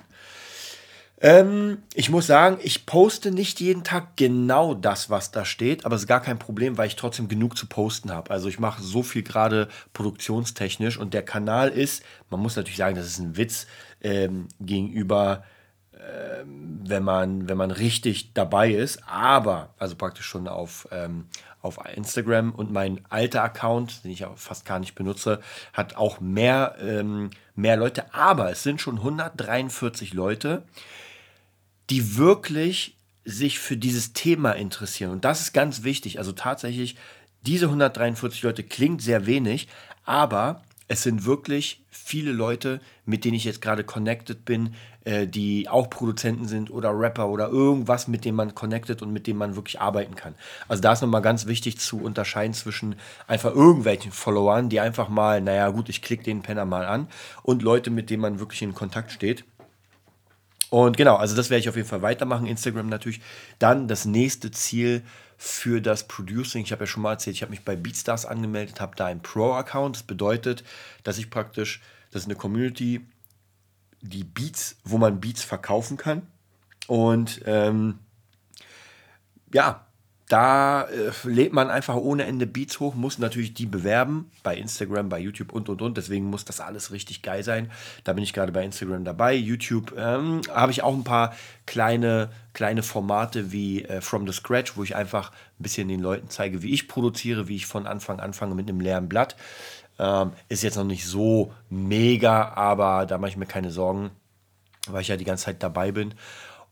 Ähm, 1.24 1.78
ich 1.94 2.10
muss 2.10 2.26
sagen, 2.26 2.58
ich 2.64 2.84
poste 2.84 3.30
nicht 3.30 3.60
jeden 3.60 3.84
Tag 3.84 4.16
genau 4.16 4.74
das, 4.74 5.08
was 5.08 5.30
da 5.30 5.44
steht, 5.44 5.86
aber 5.86 5.94
es 5.94 6.02
ist 6.02 6.08
gar 6.08 6.20
kein 6.20 6.40
Problem, 6.40 6.76
weil 6.76 6.88
ich 6.88 6.96
trotzdem 6.96 7.28
genug 7.28 7.56
zu 7.56 7.66
posten 7.68 8.10
habe. 8.10 8.32
Also 8.32 8.48
ich 8.48 8.58
mache 8.58 8.82
so 8.82 9.04
viel 9.04 9.22
gerade 9.22 9.68
produktionstechnisch 9.92 10.98
und 10.98 11.14
der 11.14 11.24
Kanal 11.24 11.68
ist, 11.68 12.02
man 12.28 12.40
muss 12.40 12.56
natürlich 12.56 12.76
sagen, 12.76 12.96
das 12.96 13.06
ist 13.06 13.20
ein 13.20 13.36
Witz 13.36 13.68
ähm, 14.00 14.48
gegenüber, 14.58 15.44
ähm, 15.94 16.80
wenn, 16.84 17.04
man, 17.04 17.48
wenn 17.48 17.56
man 17.56 17.70
richtig 17.70 18.34
dabei 18.34 18.72
ist, 18.72 19.04
aber, 19.06 19.74
also 19.78 19.94
praktisch 19.94 20.26
schon 20.26 20.48
auf, 20.48 20.88
ähm, 20.90 21.28
auf 21.60 21.78
Instagram 21.94 22.50
und 22.50 22.72
mein 22.72 23.00
alter 23.10 23.44
Account, 23.44 24.02
den 24.02 24.10
ich 24.10 24.24
auch 24.24 24.36
fast 24.38 24.64
gar 24.64 24.80
nicht 24.80 24.96
benutze, 24.96 25.40
hat 25.72 25.94
auch 25.94 26.18
mehr, 26.18 26.74
ähm, 26.80 27.30
mehr 27.54 27.76
Leute, 27.76 28.12
aber 28.12 28.50
es 28.50 28.64
sind 28.64 28.80
schon 28.80 28.96
143 28.96 30.14
Leute 30.14 30.64
die 31.92 32.16
wirklich 32.16 32.96
sich 33.22 33.58
für 33.58 33.76
dieses 33.76 34.14
Thema 34.14 34.52
interessieren. 34.52 35.10
Und 35.10 35.26
das 35.26 35.42
ist 35.42 35.52
ganz 35.52 35.82
wichtig. 35.82 36.18
Also 36.18 36.32
tatsächlich, 36.32 36.96
diese 37.42 37.66
143 37.66 38.42
Leute 38.42 38.62
klingt 38.62 39.02
sehr 39.02 39.26
wenig, 39.26 39.68
aber 40.06 40.62
es 40.88 41.02
sind 41.02 41.26
wirklich 41.26 41.84
viele 41.90 42.32
Leute, 42.32 42.80
mit 43.04 43.26
denen 43.26 43.34
ich 43.34 43.44
jetzt 43.44 43.60
gerade 43.60 43.84
connected 43.84 44.46
bin, 44.46 44.74
äh, 45.04 45.26
die 45.26 45.68
auch 45.68 45.90
Produzenten 45.90 46.46
sind 46.46 46.70
oder 46.70 46.98
Rapper 46.98 47.28
oder 47.28 47.48
irgendwas, 47.48 48.08
mit 48.08 48.24
dem 48.24 48.36
man 48.36 48.54
connected 48.54 49.02
und 49.02 49.12
mit 49.12 49.26
dem 49.26 49.36
man 49.36 49.54
wirklich 49.54 49.80
arbeiten 49.80 50.14
kann. 50.14 50.34
Also 50.68 50.82
da 50.82 50.92
ist 50.92 51.02
nochmal 51.02 51.22
ganz 51.22 51.46
wichtig 51.46 51.78
zu 51.78 52.00
unterscheiden 52.00 52.54
zwischen 52.54 52.96
einfach 53.26 53.54
irgendwelchen 53.54 54.12
Followern, 54.12 54.70
die 54.70 54.80
einfach 54.80 55.10
mal, 55.10 55.42
naja 55.42 55.68
gut, 55.68 55.90
ich 55.90 56.00
klicke 56.00 56.24
den 56.24 56.40
Penner 56.40 56.64
mal 56.64 56.86
an 56.86 57.08
und 57.42 57.62
Leute, 57.62 57.90
mit 57.90 58.08
denen 58.08 58.22
man 58.22 58.38
wirklich 58.38 58.62
in 58.62 58.74
Kontakt 58.74 59.12
steht. 59.12 59.44
Und 60.72 60.96
genau, 60.96 61.16
also 61.16 61.36
das 61.36 61.50
werde 61.50 61.60
ich 61.60 61.68
auf 61.68 61.76
jeden 61.76 61.86
Fall 61.86 62.00
weitermachen. 62.00 62.46
Instagram 62.46 62.86
natürlich. 62.86 63.20
Dann 63.58 63.88
das 63.88 64.06
nächste 64.06 64.50
Ziel 64.50 65.02
für 65.36 65.82
das 65.82 66.08
Producing. 66.08 66.62
Ich 66.62 66.72
habe 66.72 66.84
ja 66.84 66.86
schon 66.86 67.02
mal 67.02 67.12
erzählt, 67.12 67.36
ich 67.36 67.42
habe 67.42 67.50
mich 67.50 67.62
bei 67.62 67.76
Beatstars 67.76 68.24
angemeldet, 68.24 68.80
habe 68.80 68.96
da 68.96 69.04
einen 69.04 69.20
Pro-Account. 69.20 69.96
Das 69.96 70.02
bedeutet, 70.02 70.64
dass 71.02 71.18
ich 71.18 71.28
praktisch, 71.28 71.82
das 72.10 72.22
ist 72.22 72.28
eine 72.28 72.36
Community, 72.36 73.06
die 74.00 74.24
Beats, 74.24 74.78
wo 74.82 74.96
man 74.96 75.20
Beats 75.20 75.42
verkaufen 75.42 75.98
kann. 75.98 76.26
Und 76.86 77.42
ähm, 77.44 77.98
ja, 79.52 79.86
da 80.32 80.84
äh, 80.84 81.10
lädt 81.24 81.52
man 81.52 81.68
einfach 81.68 81.94
ohne 81.94 82.24
Ende 82.24 82.46
Beats 82.46 82.80
hoch, 82.80 82.94
muss 82.94 83.18
natürlich 83.18 83.52
die 83.52 83.66
bewerben 83.66 84.30
bei 84.42 84.56
Instagram, 84.56 85.10
bei 85.10 85.18
YouTube 85.18 85.52
und 85.52 85.68
und 85.68 85.82
und. 85.82 85.98
Deswegen 85.98 86.24
muss 86.24 86.46
das 86.46 86.58
alles 86.58 86.90
richtig 86.90 87.20
geil 87.20 87.42
sein. 87.42 87.70
Da 88.04 88.14
bin 88.14 88.24
ich 88.24 88.32
gerade 88.32 88.50
bei 88.50 88.64
Instagram 88.64 89.04
dabei. 89.04 89.34
YouTube 89.34 89.92
ähm, 89.94 90.40
habe 90.50 90.72
ich 90.72 90.82
auch 90.82 90.94
ein 90.94 91.04
paar 91.04 91.34
kleine, 91.66 92.30
kleine 92.54 92.82
Formate 92.82 93.52
wie 93.52 93.84
äh, 93.84 94.00
From 94.00 94.26
the 94.26 94.32
Scratch, 94.32 94.74
wo 94.78 94.82
ich 94.82 94.96
einfach 94.96 95.32
ein 95.32 95.64
bisschen 95.64 95.88
den 95.88 96.00
Leuten 96.00 96.30
zeige, 96.30 96.62
wie 96.62 96.72
ich 96.72 96.88
produziere, 96.88 97.48
wie 97.48 97.56
ich 97.56 97.66
von 97.66 97.86
Anfang 97.86 98.18
anfange 98.18 98.54
mit 98.54 98.70
einem 98.70 98.80
leeren 98.80 99.10
Blatt. 99.10 99.36
Ähm, 99.98 100.32
ist 100.48 100.62
jetzt 100.62 100.76
noch 100.76 100.84
nicht 100.84 101.04
so 101.04 101.52
mega, 101.68 102.54
aber 102.54 103.04
da 103.04 103.18
mache 103.18 103.32
ich 103.32 103.36
mir 103.36 103.44
keine 103.44 103.70
Sorgen, 103.70 104.12
weil 104.88 105.02
ich 105.02 105.08
ja 105.08 105.18
die 105.18 105.26
ganze 105.26 105.44
Zeit 105.44 105.62
dabei 105.62 105.92
bin. 105.92 106.14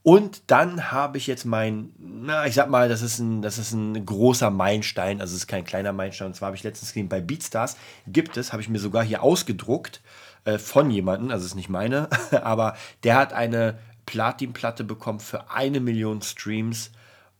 Und 0.02 0.50
dann 0.50 0.90
habe 0.90 1.18
ich 1.18 1.26
jetzt 1.26 1.44
mein, 1.44 1.92
na, 1.98 2.46
ich 2.46 2.54
sag 2.54 2.70
mal, 2.70 2.88
das 2.88 3.02
ist 3.02 3.18
ein, 3.18 3.42
das 3.42 3.58
ist 3.58 3.72
ein 3.72 4.06
großer 4.06 4.50
Meilenstein, 4.50 5.20
also 5.20 5.32
es 5.32 5.42
ist 5.42 5.46
kein 5.46 5.64
kleiner 5.64 5.92
Meilenstein. 5.92 6.28
Und 6.28 6.34
zwar 6.34 6.46
habe 6.46 6.56
ich 6.56 6.62
letztens 6.62 6.90
gesehen, 6.90 7.08
bei 7.08 7.20
Beatstars 7.20 7.76
gibt 8.06 8.36
es, 8.38 8.52
habe 8.52 8.62
ich 8.62 8.70
mir 8.70 8.78
sogar 8.78 9.04
hier 9.04 9.22
ausgedruckt 9.22 10.00
äh, 10.44 10.58
von 10.58 10.90
jemandem, 10.90 11.30
also 11.30 11.44
es 11.44 11.52
ist 11.52 11.56
nicht 11.56 11.68
meine, 11.68 12.08
aber 12.42 12.76
der 13.02 13.16
hat 13.16 13.34
eine 13.34 13.78
Platinplatte 14.06 14.84
bekommen 14.84 15.20
für 15.20 15.50
eine 15.50 15.80
Million 15.80 16.22
Streams 16.22 16.90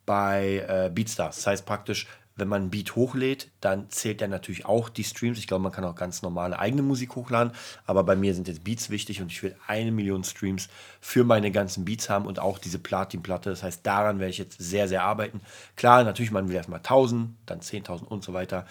bei 0.04 0.64
äh, 0.68 0.90
Beatstars. 0.92 1.36
Das 1.36 1.46
heißt 1.46 1.66
praktisch, 1.66 2.08
wenn 2.36 2.48
man 2.48 2.64
ein 2.64 2.70
Beat 2.70 2.96
hochlädt, 2.96 3.50
dann 3.60 3.90
zählt 3.90 4.22
er 4.22 4.28
natürlich 4.28 4.64
auch 4.64 4.88
die 4.88 5.04
Streams. 5.04 5.38
Ich 5.38 5.46
glaube, 5.46 5.62
man 5.62 5.72
kann 5.72 5.84
auch 5.84 5.94
ganz 5.94 6.22
normale 6.22 6.58
eigene 6.58 6.82
Musik 6.82 7.14
hochladen, 7.14 7.52
aber 7.86 8.02
bei 8.02 8.16
mir 8.16 8.34
sind 8.34 8.48
jetzt 8.48 8.64
Beats 8.64 8.90
wichtig 8.90 9.20
und 9.20 9.30
ich 9.30 9.42
will 9.42 9.54
eine 9.66 9.92
Million 9.92 10.24
Streams 10.24 10.68
für 11.00 11.24
meine 11.24 11.50
ganzen 11.50 11.84
Beats 11.84 12.08
haben 12.08 12.26
und 12.26 12.38
auch 12.38 12.58
diese 12.58 12.78
Platin-Platte. 12.78 13.50
Das 13.50 13.62
heißt, 13.62 13.86
daran 13.86 14.18
werde 14.18 14.30
ich 14.30 14.38
jetzt 14.38 14.56
sehr, 14.58 14.88
sehr 14.88 15.04
arbeiten. 15.04 15.40
Klar, 15.76 16.02
natürlich, 16.04 16.30
man 16.30 16.48
will 16.48 16.56
erstmal 16.56 16.78
1000, 16.78 17.36
dann 17.46 17.60
10.000 17.60 18.04
und 18.04 18.24
so 18.24 18.32
weiter. 18.32 18.66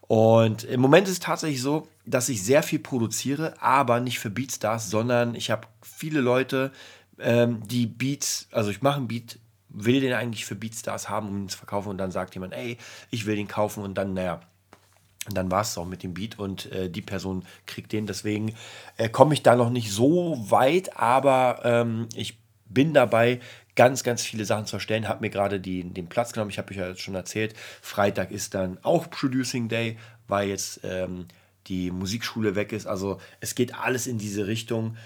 Und 0.00 0.64
im 0.64 0.80
Moment 0.80 1.06
ist 1.06 1.12
es 1.14 1.20
tatsächlich 1.20 1.62
so, 1.62 1.86
dass 2.06 2.28
ich 2.28 2.42
sehr 2.42 2.62
viel 2.62 2.80
produziere, 2.80 3.54
aber 3.60 4.00
nicht 4.00 4.18
für 4.18 4.30
Beatstars, 4.30 4.90
sondern 4.90 5.34
ich 5.34 5.50
habe 5.50 5.68
viele 5.82 6.20
Leute, 6.20 6.72
ähm, 7.20 7.62
die 7.66 7.86
Beats, 7.86 8.48
also 8.50 8.70
ich 8.70 8.82
mache 8.82 9.00
ein 9.00 9.08
Beat 9.08 9.38
will 9.70 10.00
den 10.00 10.12
eigentlich 10.12 10.44
für 10.44 10.54
Beatstars 10.54 11.08
haben, 11.08 11.28
um 11.28 11.42
ihn 11.42 11.48
zu 11.48 11.58
verkaufen 11.58 11.88
und 11.88 11.98
dann 11.98 12.10
sagt 12.10 12.34
jemand, 12.34 12.54
ey, 12.54 12.76
ich 13.10 13.26
will 13.26 13.36
den 13.36 13.48
kaufen 13.48 13.82
und 13.82 13.94
dann, 13.94 14.14
naja, 14.14 14.40
und 15.28 15.36
dann 15.36 15.50
war 15.50 15.62
es 15.62 15.76
auch 15.76 15.86
mit 15.86 16.02
dem 16.02 16.14
Beat 16.14 16.38
und 16.38 16.72
äh, 16.72 16.88
die 16.90 17.02
Person 17.02 17.44
kriegt 17.66 17.92
den. 17.92 18.06
Deswegen 18.06 18.54
äh, 18.96 19.08
komme 19.08 19.34
ich 19.34 19.42
da 19.42 19.54
noch 19.54 19.70
nicht 19.70 19.92
so 19.92 20.36
weit, 20.50 20.96
aber 20.96 21.60
ähm, 21.62 22.08
ich 22.14 22.38
bin 22.64 22.94
dabei, 22.94 23.40
ganz, 23.76 24.02
ganz 24.02 24.22
viele 24.22 24.44
Sachen 24.44 24.66
zu 24.66 24.76
erstellen. 24.76 25.08
Habe 25.08 25.20
mir 25.20 25.30
gerade 25.30 25.60
den 25.60 26.08
Platz 26.08 26.32
genommen. 26.32 26.50
Ich 26.50 26.58
habe 26.58 26.70
euch 26.70 26.76
ja 26.76 26.94
schon 26.96 27.14
erzählt, 27.14 27.54
Freitag 27.80 28.30
ist 28.30 28.54
dann 28.54 28.78
auch 28.82 29.08
Producing 29.10 29.68
Day, 29.68 29.98
weil 30.28 30.48
jetzt 30.48 30.80
ähm, 30.84 31.26
die 31.66 31.90
Musikschule 31.90 32.56
weg 32.56 32.72
ist. 32.72 32.86
Also 32.86 33.20
es 33.40 33.54
geht 33.54 33.74
alles 33.74 34.06
in 34.06 34.18
diese 34.18 34.46
Richtung 34.46 34.96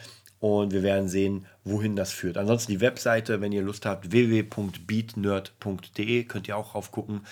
und 0.45 0.75
wir 0.75 0.83
werden 0.83 1.09
sehen, 1.09 1.47
wohin 1.65 1.97
das 1.97 2.13
führt. 2.13 2.37
Ansonsten 2.37 2.71
die 2.71 2.83
Webseite, 2.83 3.41
wenn 3.41 3.51
ihr 3.51 3.63
Lust 3.63 3.87
habt, 3.87 4.13
www.beatnerd.de, 4.13 6.25
könnt 6.25 6.49
ihr 6.49 6.59
auch 6.59 6.73
drauf 6.73 6.93
gucken. 6.93 7.23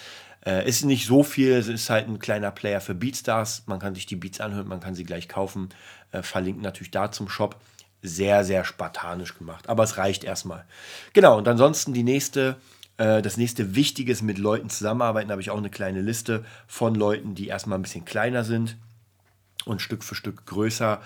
Äh, 0.47 0.67
ist 0.67 0.87
nicht 0.87 1.05
so 1.05 1.23
viel, 1.23 1.53
es 1.53 1.69
ist 1.69 1.91
halt 1.91 2.09
ein 2.09 2.21
kleiner 2.21 2.51
Player 2.51 2.81
für 2.81 2.95
Beatstars. 2.95 3.65
Man 3.67 3.81
kann 3.81 3.95
sich 3.95 4.07
die 4.07 4.17
Beats 4.17 4.41
anhören, 4.41 4.67
man 4.67 4.81
kann 4.81 4.95
sie 4.95 5.05
gleich 5.05 5.29
kaufen. 5.29 5.69
Äh, 6.11 6.23
verlinken 6.23 6.63
natürlich 6.63 6.91
da 6.91 7.13
zum 7.13 7.29
Shop. 7.29 7.61
Sehr, 8.01 8.45
sehr 8.45 8.65
spartanisch 8.65 9.37
gemacht, 9.37 9.69
aber 9.69 9.83
es 9.83 9.99
reicht 9.99 10.25
erstmal. 10.25 10.65
Genau, 11.13 11.37
und 11.37 11.47
ansonsten 11.47 11.93
die 11.93 12.05
nächste 12.05 12.57
äh, 12.97 13.21
das 13.21 13.37
nächste 13.37 13.75
Wichtige 13.75 14.11
ist 14.11 14.23
mit 14.23 14.39
Leuten 14.39 14.71
zusammenarbeiten. 14.71 15.29
Da 15.29 15.33
habe 15.33 15.43
ich 15.43 15.51
auch 15.51 15.59
eine 15.59 15.69
kleine 15.69 16.01
Liste 16.01 16.47
von 16.67 16.95
Leuten, 16.95 17.35
die 17.35 17.49
erstmal 17.49 17.79
ein 17.79 17.83
bisschen 17.83 18.07
kleiner 18.07 18.43
sind 18.43 18.79
und 19.67 19.83
Stück 19.83 20.03
für 20.03 20.15
Stück 20.15 20.47
größer. 20.47 21.03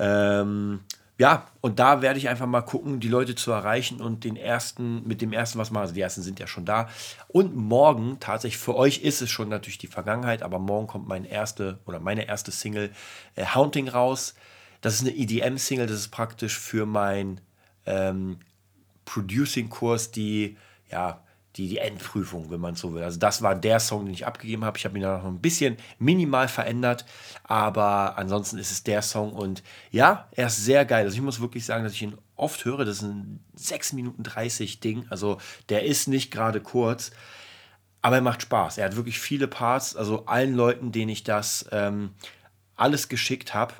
Ähm, 0.00 0.80
ja, 1.18 1.46
und 1.62 1.78
da 1.78 2.02
werde 2.02 2.18
ich 2.18 2.28
einfach 2.28 2.46
mal 2.46 2.60
gucken, 2.60 3.00
die 3.00 3.08
Leute 3.08 3.34
zu 3.34 3.50
erreichen 3.50 4.02
und 4.02 4.24
den 4.24 4.36
ersten, 4.36 5.06
mit 5.06 5.22
dem 5.22 5.32
ersten 5.32 5.58
was 5.58 5.70
machen. 5.70 5.82
Also 5.82 5.94
die 5.94 6.02
ersten 6.02 6.22
sind 6.22 6.38
ja 6.38 6.46
schon 6.46 6.66
da. 6.66 6.88
Und 7.28 7.56
morgen, 7.56 8.18
tatsächlich, 8.20 8.58
für 8.58 8.76
euch 8.76 8.98
ist 8.98 9.22
es 9.22 9.30
schon 9.30 9.48
natürlich 9.48 9.78
die 9.78 9.86
Vergangenheit, 9.86 10.42
aber 10.42 10.58
morgen 10.58 10.86
kommt 10.86 11.08
mein 11.08 11.24
erste 11.24 11.78
oder 11.86 12.00
meine 12.00 12.28
erste 12.28 12.52
Single 12.52 12.90
äh, 13.34 13.46
Haunting 13.46 13.88
raus. 13.88 14.34
Das 14.82 14.94
ist 14.94 15.00
eine 15.00 15.16
EDM-Single, 15.16 15.86
das 15.86 16.00
ist 16.00 16.08
praktisch 16.08 16.58
für 16.58 16.84
meinen 16.84 17.40
ähm, 17.86 18.40
Producing-Kurs 19.06 20.10
die, 20.10 20.58
ja, 20.90 21.22
die, 21.56 21.68
die 21.68 21.78
Endprüfung, 21.78 22.50
wenn 22.50 22.60
man 22.60 22.74
so 22.74 22.92
will. 22.92 23.02
Also 23.02 23.18
das 23.18 23.42
war 23.42 23.54
der 23.54 23.80
Song, 23.80 24.04
den 24.04 24.14
ich 24.14 24.26
abgegeben 24.26 24.64
habe. 24.64 24.76
Ich 24.78 24.84
habe 24.84 24.96
ihn 24.98 25.02
dann 25.02 25.18
noch 25.18 25.28
ein 25.28 25.40
bisschen 25.40 25.76
minimal 25.98 26.48
verändert, 26.48 27.06
aber 27.44 28.18
ansonsten 28.18 28.58
ist 28.58 28.70
es 28.70 28.82
der 28.84 29.02
Song 29.02 29.32
und 29.32 29.62
ja, 29.90 30.28
er 30.32 30.48
ist 30.48 30.64
sehr 30.64 30.84
geil. 30.84 31.04
Also 31.04 31.16
ich 31.16 31.22
muss 31.22 31.40
wirklich 31.40 31.64
sagen, 31.64 31.84
dass 31.84 31.94
ich 31.94 32.02
ihn 32.02 32.18
oft 32.36 32.64
höre. 32.64 32.84
Das 32.84 32.98
ist 32.98 33.02
ein 33.02 33.40
6 33.54 33.94
Minuten 33.94 34.22
30 34.22 34.80
Ding. 34.80 35.06
Also 35.08 35.38
der 35.68 35.84
ist 35.84 36.08
nicht 36.08 36.30
gerade 36.30 36.60
kurz, 36.60 37.10
aber 38.02 38.16
er 38.16 38.22
macht 38.22 38.42
Spaß. 38.42 38.78
Er 38.78 38.86
hat 38.86 38.96
wirklich 38.96 39.18
viele 39.18 39.48
Parts. 39.48 39.96
Also 39.96 40.26
allen 40.26 40.54
Leuten, 40.54 40.92
denen 40.92 41.10
ich 41.10 41.24
das 41.24 41.66
ähm, 41.72 42.10
alles 42.76 43.08
geschickt 43.08 43.54
habe, 43.54 43.74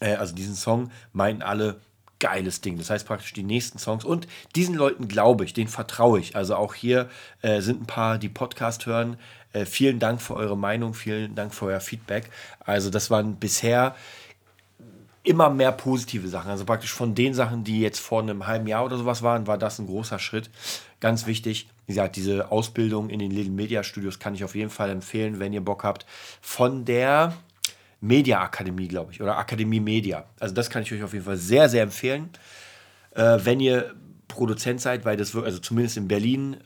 äh, 0.00 0.14
also 0.14 0.34
diesen 0.34 0.54
Song, 0.54 0.90
meinen 1.12 1.42
alle, 1.42 1.80
geiles 2.20 2.60
Ding. 2.60 2.78
Das 2.78 2.90
heißt 2.90 3.06
praktisch 3.06 3.32
die 3.32 3.42
nächsten 3.42 3.78
Songs. 3.78 4.04
Und 4.04 4.26
diesen 4.56 4.74
Leuten 4.74 5.08
glaube 5.08 5.44
ich, 5.44 5.52
denen 5.52 5.68
vertraue 5.68 6.20
ich. 6.20 6.36
Also 6.36 6.56
auch 6.56 6.74
hier 6.74 7.08
äh, 7.42 7.60
sind 7.60 7.82
ein 7.82 7.86
paar, 7.86 8.18
die 8.18 8.28
Podcast 8.28 8.86
hören. 8.86 9.16
Äh, 9.52 9.64
vielen 9.64 9.98
Dank 9.98 10.20
für 10.20 10.34
eure 10.34 10.56
Meinung, 10.56 10.94
vielen 10.94 11.34
Dank 11.34 11.54
für 11.54 11.66
euer 11.66 11.80
Feedback. 11.80 12.30
Also 12.60 12.90
das 12.90 13.10
waren 13.10 13.36
bisher 13.36 13.94
immer 15.22 15.50
mehr 15.50 15.72
positive 15.72 16.28
Sachen. 16.28 16.50
Also 16.50 16.64
praktisch 16.64 16.92
von 16.92 17.14
den 17.14 17.34
Sachen, 17.34 17.64
die 17.64 17.80
jetzt 17.80 18.00
vor 18.00 18.22
einem 18.22 18.46
halben 18.46 18.66
Jahr 18.66 18.84
oder 18.84 18.96
sowas 18.96 19.22
waren, 19.22 19.46
war 19.46 19.58
das 19.58 19.78
ein 19.78 19.86
großer 19.86 20.18
Schritt. 20.18 20.48
Ganz 21.00 21.26
wichtig. 21.26 21.68
Wie 21.86 21.92
gesagt, 21.92 22.16
diese 22.16 22.50
Ausbildung 22.50 23.10
in 23.10 23.18
den 23.18 23.30
Little 23.30 23.52
Media 23.52 23.82
Studios 23.82 24.18
kann 24.18 24.34
ich 24.34 24.44
auf 24.44 24.54
jeden 24.54 24.70
Fall 24.70 24.90
empfehlen, 24.90 25.38
wenn 25.38 25.52
ihr 25.52 25.60
Bock 25.60 25.84
habt. 25.84 26.06
Von 26.40 26.84
der 26.84 27.34
Media 28.00 28.40
Akademie, 28.40 28.88
glaube 28.88 29.12
ich, 29.12 29.20
oder 29.20 29.36
Akademie 29.36 29.80
Media. 29.80 30.24
Also 30.38 30.54
das 30.54 30.70
kann 30.70 30.82
ich 30.82 30.92
euch 30.92 31.02
auf 31.02 31.12
jeden 31.12 31.24
Fall 31.24 31.36
sehr, 31.36 31.68
sehr 31.68 31.82
empfehlen, 31.82 32.30
äh, 33.14 33.38
wenn 33.42 33.60
ihr 33.60 33.94
Produzent 34.28 34.80
seid, 34.80 35.04
weil 35.04 35.16
das 35.16 35.34
wird, 35.34 35.44
also 35.44 35.58
zumindest 35.58 35.96
in 35.96 36.06
Berlin 36.06 36.58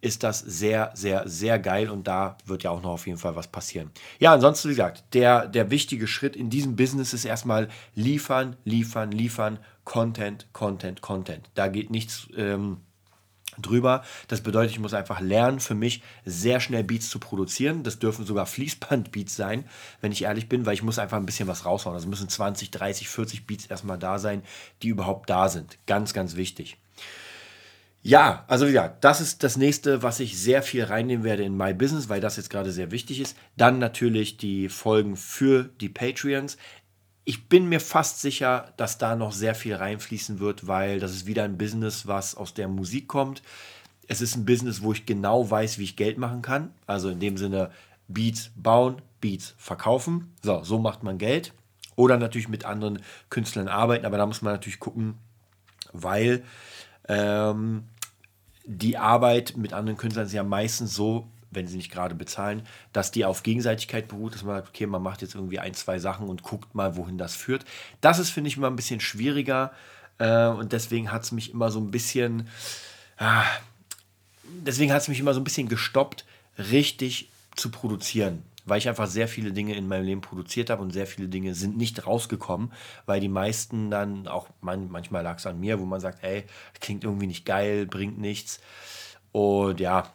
ist 0.00 0.24
das 0.24 0.40
sehr, 0.40 0.90
sehr, 0.94 1.28
sehr 1.28 1.60
geil 1.60 1.88
und 1.88 2.08
da 2.08 2.36
wird 2.44 2.64
ja 2.64 2.70
auch 2.70 2.82
noch 2.82 2.90
auf 2.90 3.06
jeden 3.06 3.18
Fall 3.18 3.36
was 3.36 3.46
passieren. 3.46 3.90
Ja, 4.18 4.32
ansonsten, 4.32 4.68
wie 4.68 4.72
gesagt, 4.72 5.04
der, 5.14 5.46
der 5.46 5.70
wichtige 5.70 6.08
Schritt 6.08 6.34
in 6.34 6.50
diesem 6.50 6.74
Business 6.74 7.14
ist 7.14 7.24
erstmal 7.24 7.68
liefern, 7.94 8.56
liefern, 8.64 9.12
liefern, 9.12 9.58
Content, 9.84 10.48
Content, 10.52 11.02
Content. 11.02 11.50
Da 11.54 11.68
geht 11.68 11.90
nichts 11.90 12.28
ähm, 12.36 12.78
drüber. 13.58 14.02
Das 14.28 14.40
bedeutet, 14.40 14.72
ich 14.72 14.78
muss 14.78 14.94
einfach 14.94 15.20
lernen, 15.20 15.60
für 15.60 15.74
mich 15.74 16.02
sehr 16.24 16.60
schnell 16.60 16.84
Beats 16.84 17.10
zu 17.10 17.18
produzieren. 17.18 17.82
Das 17.82 17.98
dürfen 17.98 18.24
sogar 18.24 18.46
Fließband-Beats 18.46 19.36
sein, 19.36 19.64
wenn 20.00 20.12
ich 20.12 20.22
ehrlich 20.22 20.48
bin, 20.48 20.66
weil 20.66 20.74
ich 20.74 20.82
muss 20.82 20.98
einfach 20.98 21.18
ein 21.18 21.26
bisschen 21.26 21.48
was 21.48 21.64
raushauen. 21.64 21.94
Also 21.94 22.08
müssen 22.08 22.28
20, 22.28 22.70
30, 22.70 23.08
40 23.08 23.46
Beats 23.46 23.66
erstmal 23.66 23.98
da 23.98 24.18
sein, 24.18 24.42
die 24.82 24.88
überhaupt 24.88 25.28
da 25.28 25.48
sind. 25.48 25.78
Ganz, 25.86 26.14
ganz 26.14 26.36
wichtig. 26.36 26.78
Ja, 28.04 28.44
also 28.48 28.66
ja, 28.66 28.88
das 29.00 29.20
ist 29.20 29.44
das 29.44 29.56
nächste, 29.56 30.02
was 30.02 30.18
ich 30.18 30.36
sehr 30.36 30.64
viel 30.64 30.82
reinnehmen 30.82 31.22
werde 31.22 31.44
in 31.44 31.56
My 31.56 31.72
Business, 31.72 32.08
weil 32.08 32.20
das 32.20 32.36
jetzt 32.36 32.50
gerade 32.50 32.72
sehr 32.72 32.90
wichtig 32.90 33.20
ist. 33.20 33.36
Dann 33.56 33.78
natürlich 33.78 34.36
die 34.36 34.68
Folgen 34.68 35.16
für 35.16 35.70
die 35.80 35.88
Patreons 35.88 36.56
ich 37.24 37.48
bin 37.48 37.68
mir 37.68 37.80
fast 37.80 38.20
sicher, 38.20 38.72
dass 38.76 38.98
da 38.98 39.14
noch 39.14 39.32
sehr 39.32 39.54
viel 39.54 39.74
reinfließen 39.74 40.40
wird, 40.40 40.66
weil 40.66 40.98
das 40.98 41.12
ist 41.12 41.26
wieder 41.26 41.44
ein 41.44 41.58
Business, 41.58 42.06
was 42.06 42.34
aus 42.34 42.54
der 42.54 42.68
Musik 42.68 43.06
kommt. 43.06 43.42
Es 44.08 44.20
ist 44.20 44.36
ein 44.36 44.44
Business, 44.44 44.82
wo 44.82 44.92
ich 44.92 45.06
genau 45.06 45.48
weiß, 45.48 45.78
wie 45.78 45.84
ich 45.84 45.96
Geld 45.96 46.18
machen 46.18 46.42
kann. 46.42 46.72
Also 46.86 47.10
in 47.10 47.20
dem 47.20 47.36
Sinne 47.36 47.70
Beats 48.08 48.50
bauen, 48.56 49.00
Beats 49.20 49.54
verkaufen. 49.56 50.34
So, 50.42 50.64
so 50.64 50.78
macht 50.78 51.04
man 51.04 51.18
Geld. 51.18 51.52
Oder 51.94 52.16
natürlich 52.16 52.48
mit 52.48 52.64
anderen 52.64 53.00
Künstlern 53.30 53.68
arbeiten, 53.68 54.06
aber 54.06 54.16
da 54.16 54.26
muss 54.26 54.42
man 54.42 54.54
natürlich 54.54 54.80
gucken, 54.80 55.14
weil 55.92 56.42
ähm, 57.08 57.84
die 58.64 58.96
Arbeit 58.96 59.56
mit 59.56 59.72
anderen 59.72 59.98
Künstlern 59.98 60.26
ist 60.26 60.32
ja 60.32 60.42
meistens 60.42 60.94
so, 60.94 61.28
wenn 61.52 61.66
sie 61.66 61.76
nicht 61.76 61.92
gerade 61.92 62.14
bezahlen, 62.14 62.62
dass 62.92 63.10
die 63.10 63.24
auf 63.24 63.42
Gegenseitigkeit 63.42 64.08
beruht, 64.08 64.34
dass 64.34 64.42
man 64.42 64.56
sagt, 64.56 64.68
okay, 64.68 64.86
man 64.86 65.02
macht 65.02 65.22
jetzt 65.22 65.34
irgendwie 65.34 65.58
ein, 65.58 65.74
zwei 65.74 65.98
Sachen 65.98 66.28
und 66.28 66.42
guckt 66.42 66.74
mal, 66.74 66.96
wohin 66.96 67.18
das 67.18 67.34
führt. 67.34 67.64
Das 68.00 68.18
ist, 68.18 68.30
finde 68.30 68.48
ich, 68.48 68.56
immer 68.56 68.68
ein 68.68 68.76
bisschen 68.76 69.00
schwieriger 69.00 69.72
äh, 70.18 70.46
und 70.46 70.72
deswegen 70.72 71.12
hat 71.12 71.22
es 71.22 71.32
mich 71.32 71.52
immer 71.52 71.70
so 71.70 71.80
ein 71.80 71.90
bisschen, 71.90 72.48
ah, 73.18 73.44
deswegen 74.44 74.92
hat 74.92 75.02
es 75.02 75.08
mich 75.08 75.20
immer 75.20 75.34
so 75.34 75.40
ein 75.40 75.44
bisschen 75.44 75.68
gestoppt, 75.68 76.24
richtig 76.58 77.30
zu 77.54 77.70
produzieren 77.70 78.42
weil 78.64 78.78
ich 78.78 78.88
einfach 78.88 79.06
sehr 79.06 79.28
viele 79.28 79.52
Dinge 79.52 79.74
in 79.74 79.88
meinem 79.88 80.04
Leben 80.04 80.20
produziert 80.20 80.70
habe 80.70 80.82
und 80.82 80.92
sehr 80.92 81.06
viele 81.06 81.28
Dinge 81.28 81.54
sind 81.54 81.76
nicht 81.76 82.06
rausgekommen, 82.06 82.72
weil 83.06 83.20
die 83.20 83.28
meisten 83.28 83.90
dann 83.90 84.28
auch, 84.28 84.48
man, 84.60 84.90
manchmal 84.90 85.22
lag 85.22 85.38
es 85.38 85.46
an 85.46 85.60
mir, 85.60 85.80
wo 85.80 85.84
man 85.84 86.00
sagt, 86.00 86.22
ey, 86.22 86.44
klingt 86.80 87.04
irgendwie 87.04 87.26
nicht 87.26 87.44
geil, 87.44 87.86
bringt 87.86 88.18
nichts. 88.18 88.60
Und 89.32 89.80
ja, 89.80 90.12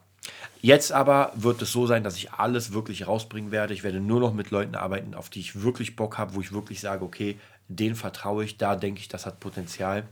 Jetzt 0.61 0.91
aber 0.91 1.31
wird 1.35 1.61
es 1.61 1.71
so 1.71 1.85
sein, 1.85 2.03
dass 2.03 2.17
ich 2.17 2.33
alles 2.33 2.73
wirklich 2.73 3.07
rausbringen 3.07 3.51
werde. 3.51 3.73
Ich 3.73 3.83
werde 3.83 3.99
nur 3.99 4.19
noch 4.19 4.33
mit 4.33 4.49
Leuten 4.51 4.75
arbeiten, 4.75 5.13
auf 5.13 5.29
die 5.29 5.39
ich 5.39 5.61
wirklich 5.61 5.95
Bock 5.95 6.17
habe, 6.17 6.35
wo 6.35 6.41
ich 6.41 6.51
wirklich 6.51 6.79
sage, 6.79 7.05
okay, 7.05 7.37
denen 7.67 7.95
vertraue 7.95 8.43
ich, 8.43 8.57
da 8.57 8.75
denke 8.75 8.99
ich, 8.99 9.07
das 9.07 9.25
hat 9.25 9.39
Potenzial. 9.39 10.03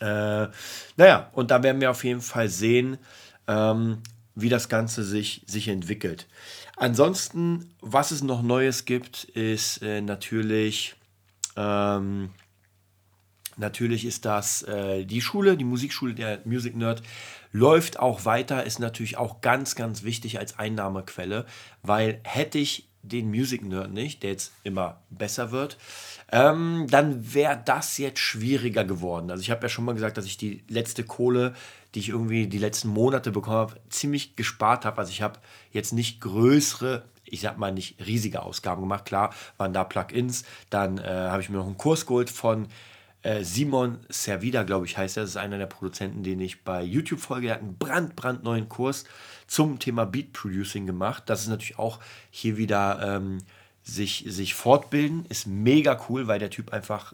Äh, 0.00 0.48
naja, 0.96 1.30
und 1.32 1.50
da 1.50 1.62
werden 1.62 1.80
wir 1.80 1.90
auf 1.90 2.04
jeden 2.04 2.20
Fall 2.20 2.48
sehen, 2.48 2.98
ähm, 3.46 3.98
wie 4.34 4.48
das 4.48 4.68
Ganze 4.68 5.04
sich, 5.04 5.42
sich 5.46 5.68
entwickelt. 5.68 6.26
Ansonsten, 6.76 7.74
was 7.80 8.10
es 8.10 8.22
noch 8.22 8.42
Neues 8.42 8.84
gibt, 8.84 9.24
ist 9.24 9.82
äh, 9.82 10.00
natürlich, 10.00 10.94
ähm, 11.56 12.30
natürlich 13.60 14.04
ist 14.04 14.24
das 14.24 14.62
äh, 14.62 15.04
die 15.04 15.20
Schule, 15.20 15.56
die 15.56 15.64
Musikschule 15.64 16.14
der 16.14 16.40
Music 16.44 16.76
Nerd 16.76 17.02
läuft 17.52 17.98
auch 17.98 18.24
weiter, 18.24 18.64
ist 18.64 18.78
natürlich 18.78 19.16
auch 19.16 19.40
ganz, 19.40 19.74
ganz 19.74 20.02
wichtig 20.02 20.38
als 20.38 20.58
Einnahmequelle, 20.58 21.46
weil 21.82 22.20
hätte 22.24 22.58
ich 22.58 22.88
den 23.02 23.30
Music 23.30 23.64
Nerd 23.64 23.92
nicht, 23.92 24.22
der 24.22 24.30
jetzt 24.30 24.52
immer 24.62 25.00
besser 25.10 25.52
wird, 25.52 25.78
ähm, 26.32 26.86
dann 26.90 27.34
wäre 27.34 27.60
das 27.64 27.98
jetzt 27.98 28.20
schwieriger 28.20 28.84
geworden. 28.84 29.30
Also 29.30 29.40
ich 29.40 29.50
habe 29.50 29.62
ja 29.62 29.68
schon 29.68 29.84
mal 29.84 29.94
gesagt, 29.94 30.16
dass 30.16 30.26
ich 30.26 30.36
die 30.36 30.62
letzte 30.68 31.04
Kohle, 31.04 31.54
die 31.94 32.00
ich 32.00 32.10
irgendwie 32.10 32.46
die 32.46 32.58
letzten 32.58 32.88
Monate 32.88 33.30
bekommen 33.30 33.56
habe, 33.56 33.80
ziemlich 33.88 34.36
gespart 34.36 34.84
habe. 34.84 34.98
Also 34.98 35.10
ich 35.10 35.22
habe 35.22 35.38
jetzt 35.72 35.92
nicht 35.92 36.20
größere, 36.20 37.04
ich 37.24 37.40
sag 37.40 37.58
mal 37.58 37.72
nicht 37.72 38.04
riesige 38.06 38.42
Ausgaben 38.42 38.82
gemacht. 38.82 39.06
Klar 39.06 39.34
waren 39.56 39.72
da 39.72 39.82
Plugins. 39.82 40.44
Dann 40.68 40.98
äh, 40.98 41.02
habe 41.02 41.42
ich 41.42 41.48
mir 41.48 41.56
noch 41.56 41.66
einen 41.66 41.78
Kurs 41.78 42.06
geholt 42.06 42.30
von 42.30 42.68
äh, 43.22 43.44
Simon 43.44 43.98
Servida, 44.08 44.62
glaube 44.62 44.86
ich, 44.86 44.96
heißt 44.96 45.16
er. 45.16 45.22
Das 45.22 45.30
ist 45.30 45.36
einer 45.36 45.58
der 45.58 45.66
Produzenten, 45.66 46.22
den 46.22 46.40
ich 46.40 46.64
bei 46.64 46.82
YouTube 46.82 47.20
folge. 47.20 47.48
Er 47.48 47.54
hat 47.54 47.60
einen 47.60 47.76
brand, 47.76 48.16
brandneuen 48.16 48.68
Kurs 48.68 49.04
zum 49.46 49.78
Thema 49.78 50.06
Beat 50.06 50.32
Producing 50.32 50.86
gemacht. 50.86 51.24
Das 51.26 51.42
ist 51.42 51.48
natürlich 51.48 51.78
auch 51.78 51.98
hier 52.30 52.56
wieder 52.56 53.16
ähm, 53.16 53.38
sich, 53.82 54.24
sich 54.28 54.54
fortbilden. 54.54 55.26
Ist 55.26 55.46
mega 55.46 56.00
cool, 56.08 56.28
weil 56.28 56.38
der 56.38 56.50
Typ 56.50 56.72
einfach, 56.72 57.12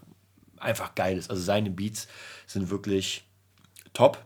einfach 0.58 0.94
geil 0.94 1.18
ist. 1.18 1.30
Also 1.30 1.42
seine 1.42 1.70
Beats 1.70 2.06
sind 2.46 2.70
wirklich 2.70 3.24
top. 3.92 4.22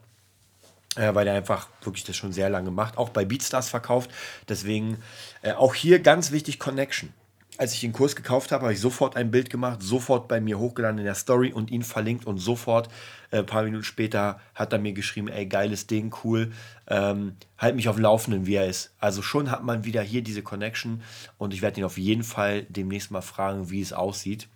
Äh, 0.96 1.14
weil 1.14 1.28
er 1.28 1.34
einfach 1.34 1.68
wirklich 1.82 2.02
das 2.02 2.16
schon 2.16 2.32
sehr 2.32 2.50
lange 2.50 2.72
macht, 2.72 2.98
auch 2.98 3.10
bei 3.10 3.24
Beatstars 3.24 3.68
verkauft. 3.68 4.10
Deswegen 4.48 5.00
äh, 5.42 5.52
auch 5.52 5.74
hier 5.76 6.00
ganz 6.00 6.32
wichtig 6.32 6.58
Connection. 6.58 7.14
Als 7.60 7.74
ich 7.74 7.80
den 7.80 7.92
Kurs 7.92 8.16
gekauft 8.16 8.52
habe, 8.52 8.62
habe 8.62 8.72
ich 8.72 8.80
sofort 8.80 9.16
ein 9.16 9.30
Bild 9.30 9.50
gemacht, 9.50 9.82
sofort 9.82 10.28
bei 10.28 10.40
mir 10.40 10.58
hochgeladen 10.58 10.96
in 10.96 11.04
der 11.04 11.14
Story 11.14 11.52
und 11.52 11.70
ihn 11.70 11.82
verlinkt 11.82 12.24
und 12.24 12.38
sofort 12.38 12.88
äh, 13.30 13.40
ein 13.40 13.44
paar 13.44 13.64
Minuten 13.64 13.84
später 13.84 14.40
hat 14.54 14.72
er 14.72 14.78
mir 14.78 14.94
geschrieben, 14.94 15.28
ey, 15.28 15.44
geiles 15.44 15.86
Ding, 15.86 16.10
cool, 16.24 16.52
ähm, 16.86 17.36
halt 17.58 17.76
mich 17.76 17.90
auf 17.90 17.98
Laufenden, 17.98 18.46
wie 18.46 18.54
er 18.54 18.66
ist. 18.66 18.94
Also 18.98 19.20
schon 19.20 19.50
hat 19.50 19.62
man 19.62 19.84
wieder 19.84 20.00
hier 20.00 20.22
diese 20.22 20.40
Connection 20.40 21.02
und 21.36 21.52
ich 21.52 21.60
werde 21.60 21.80
ihn 21.80 21.84
auf 21.84 21.98
jeden 21.98 22.22
Fall 22.22 22.62
demnächst 22.70 23.10
mal 23.10 23.20
fragen, 23.20 23.68
wie 23.68 23.82
es 23.82 23.92
aussieht. 23.92 24.48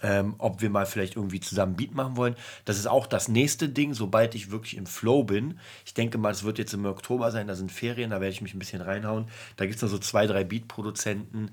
Ähm, 0.00 0.36
ob 0.38 0.62
wir 0.62 0.70
mal 0.70 0.86
vielleicht 0.86 1.16
irgendwie 1.16 1.40
zusammen 1.40 1.74
Beat 1.74 1.92
machen 1.92 2.16
wollen. 2.16 2.36
Das 2.64 2.78
ist 2.78 2.86
auch 2.86 3.08
das 3.08 3.26
nächste 3.26 3.68
Ding, 3.68 3.94
sobald 3.94 4.36
ich 4.36 4.52
wirklich 4.52 4.76
im 4.76 4.86
Flow 4.86 5.24
bin. 5.24 5.58
Ich 5.84 5.92
denke 5.92 6.18
mal, 6.18 6.30
es 6.30 6.44
wird 6.44 6.58
jetzt 6.58 6.72
im 6.72 6.86
Oktober 6.86 7.32
sein, 7.32 7.48
da 7.48 7.56
sind 7.56 7.72
Ferien, 7.72 8.10
da 8.10 8.20
werde 8.20 8.32
ich 8.32 8.40
mich 8.40 8.54
ein 8.54 8.60
bisschen 8.60 8.80
reinhauen. 8.80 9.26
Da 9.56 9.66
gibt 9.66 9.74
es 9.74 9.82
noch 9.82 9.88
so 9.88 9.98
zwei, 9.98 10.28
drei 10.28 10.44
Beat-Produzenten 10.44 11.50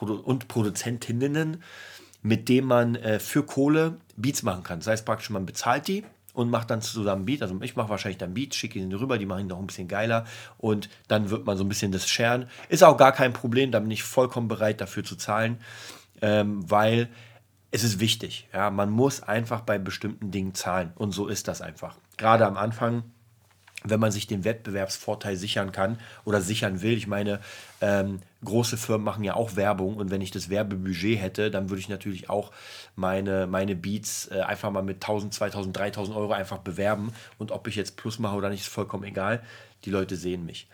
und 0.00 0.48
Produzentinnen, 0.48 1.62
mit 2.22 2.48
denen 2.48 2.66
man 2.66 2.96
äh, 2.96 3.18
für 3.18 3.44
Kohle 3.44 3.96
Beats 4.16 4.42
machen 4.42 4.62
kann. 4.62 4.80
Das 4.80 4.88
heißt 4.88 5.06
praktisch, 5.06 5.30
man 5.30 5.46
bezahlt 5.46 5.88
die 5.88 6.04
und 6.34 6.50
macht 6.50 6.70
dann 6.70 6.80
zusammen 6.82 7.24
Beat. 7.24 7.42
Also 7.42 7.58
ich 7.62 7.76
mache 7.76 7.88
wahrscheinlich 7.88 8.18
dann 8.18 8.34
Beat, 8.34 8.54
schicke 8.54 8.78
ihn 8.78 8.92
rüber, 8.92 9.18
die 9.18 9.26
machen 9.26 9.40
ihn 9.40 9.46
noch 9.48 9.58
ein 9.58 9.66
bisschen 9.66 9.88
geiler 9.88 10.24
und 10.56 10.88
dann 11.08 11.30
wird 11.30 11.46
man 11.46 11.56
so 11.56 11.64
ein 11.64 11.68
bisschen 11.68 11.92
das 11.92 12.08
sharen. 12.08 12.46
Ist 12.68 12.84
auch 12.84 12.96
gar 12.96 13.12
kein 13.12 13.32
Problem, 13.32 13.72
da 13.72 13.80
bin 13.80 13.90
ich 13.90 14.02
vollkommen 14.02 14.48
bereit 14.48 14.80
dafür 14.80 15.04
zu 15.04 15.16
zahlen, 15.16 15.58
ähm, 16.20 16.68
weil 16.70 17.08
es 17.70 17.84
ist 17.84 18.00
wichtig. 18.00 18.48
Ja, 18.52 18.70
man 18.70 18.90
muss 18.90 19.22
einfach 19.22 19.60
bei 19.60 19.78
bestimmten 19.78 20.30
Dingen 20.30 20.54
zahlen 20.54 20.92
und 20.94 21.12
so 21.12 21.26
ist 21.26 21.48
das 21.48 21.60
einfach. 21.60 21.96
Gerade 22.16 22.46
am 22.46 22.56
Anfang 22.56 23.04
wenn 23.84 24.00
man 24.00 24.10
sich 24.10 24.26
den 24.26 24.44
Wettbewerbsvorteil 24.44 25.36
sichern 25.36 25.72
kann 25.72 25.98
oder 26.24 26.40
sichern 26.40 26.82
will. 26.82 26.96
Ich 26.96 27.06
meine, 27.06 27.40
ähm, 27.80 28.20
große 28.44 28.76
Firmen 28.76 29.04
machen 29.04 29.24
ja 29.24 29.34
auch 29.34 29.56
Werbung 29.56 29.96
und 29.96 30.10
wenn 30.10 30.20
ich 30.20 30.30
das 30.30 30.48
Werbebudget 30.48 31.18
hätte, 31.20 31.50
dann 31.50 31.70
würde 31.70 31.80
ich 31.80 31.88
natürlich 31.88 32.30
auch 32.30 32.52
meine, 32.94 33.46
meine 33.46 33.74
Beats 33.74 34.28
äh, 34.30 34.40
einfach 34.40 34.70
mal 34.70 34.82
mit 34.82 34.96
1000, 34.96 35.34
2000, 35.34 35.76
3000 35.76 36.16
Euro 36.16 36.32
einfach 36.32 36.58
bewerben 36.58 37.12
und 37.38 37.50
ob 37.50 37.66
ich 37.66 37.76
jetzt 37.76 37.96
Plus 37.96 38.18
mache 38.18 38.36
oder 38.36 38.50
nicht, 38.50 38.60
ist 38.60 38.68
vollkommen 38.68 39.04
egal. 39.04 39.42
Die 39.84 39.90
Leute 39.90 40.16
sehen 40.16 40.44
mich. 40.44 40.68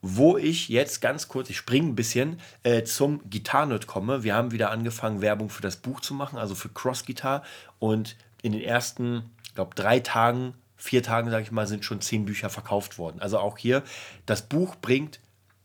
Wo 0.00 0.36
ich 0.36 0.68
jetzt 0.68 1.00
ganz 1.00 1.26
kurz, 1.26 1.50
ich 1.50 1.56
springe 1.56 1.88
ein 1.88 1.96
bisschen, 1.96 2.40
äh, 2.62 2.84
zum 2.84 3.28
Gitarrenerd 3.28 3.88
komme. 3.88 4.22
Wir 4.22 4.34
haben 4.34 4.52
wieder 4.52 4.70
angefangen, 4.70 5.20
Werbung 5.20 5.50
für 5.50 5.62
das 5.62 5.76
Buch 5.76 6.00
zu 6.00 6.14
machen, 6.14 6.38
also 6.38 6.54
für 6.54 6.68
Cross 6.68 7.04
Guitar. 7.04 7.42
Und 7.80 8.16
in 8.42 8.52
den 8.52 8.62
ersten, 8.62 9.30
ich 9.44 9.54
glaube, 9.56 9.74
drei 9.74 9.98
Tagen 9.98 10.54
vier 10.78 11.02
Tagen, 11.02 11.28
sage 11.30 11.42
ich 11.42 11.50
mal, 11.50 11.66
sind 11.66 11.84
schon 11.84 12.00
zehn 12.00 12.24
Bücher 12.24 12.48
verkauft 12.48 12.98
worden. 12.98 13.20
Also 13.20 13.38
auch 13.38 13.58
hier, 13.58 13.82
das 14.24 14.42
Buch 14.42 14.76
bringt 14.76 15.18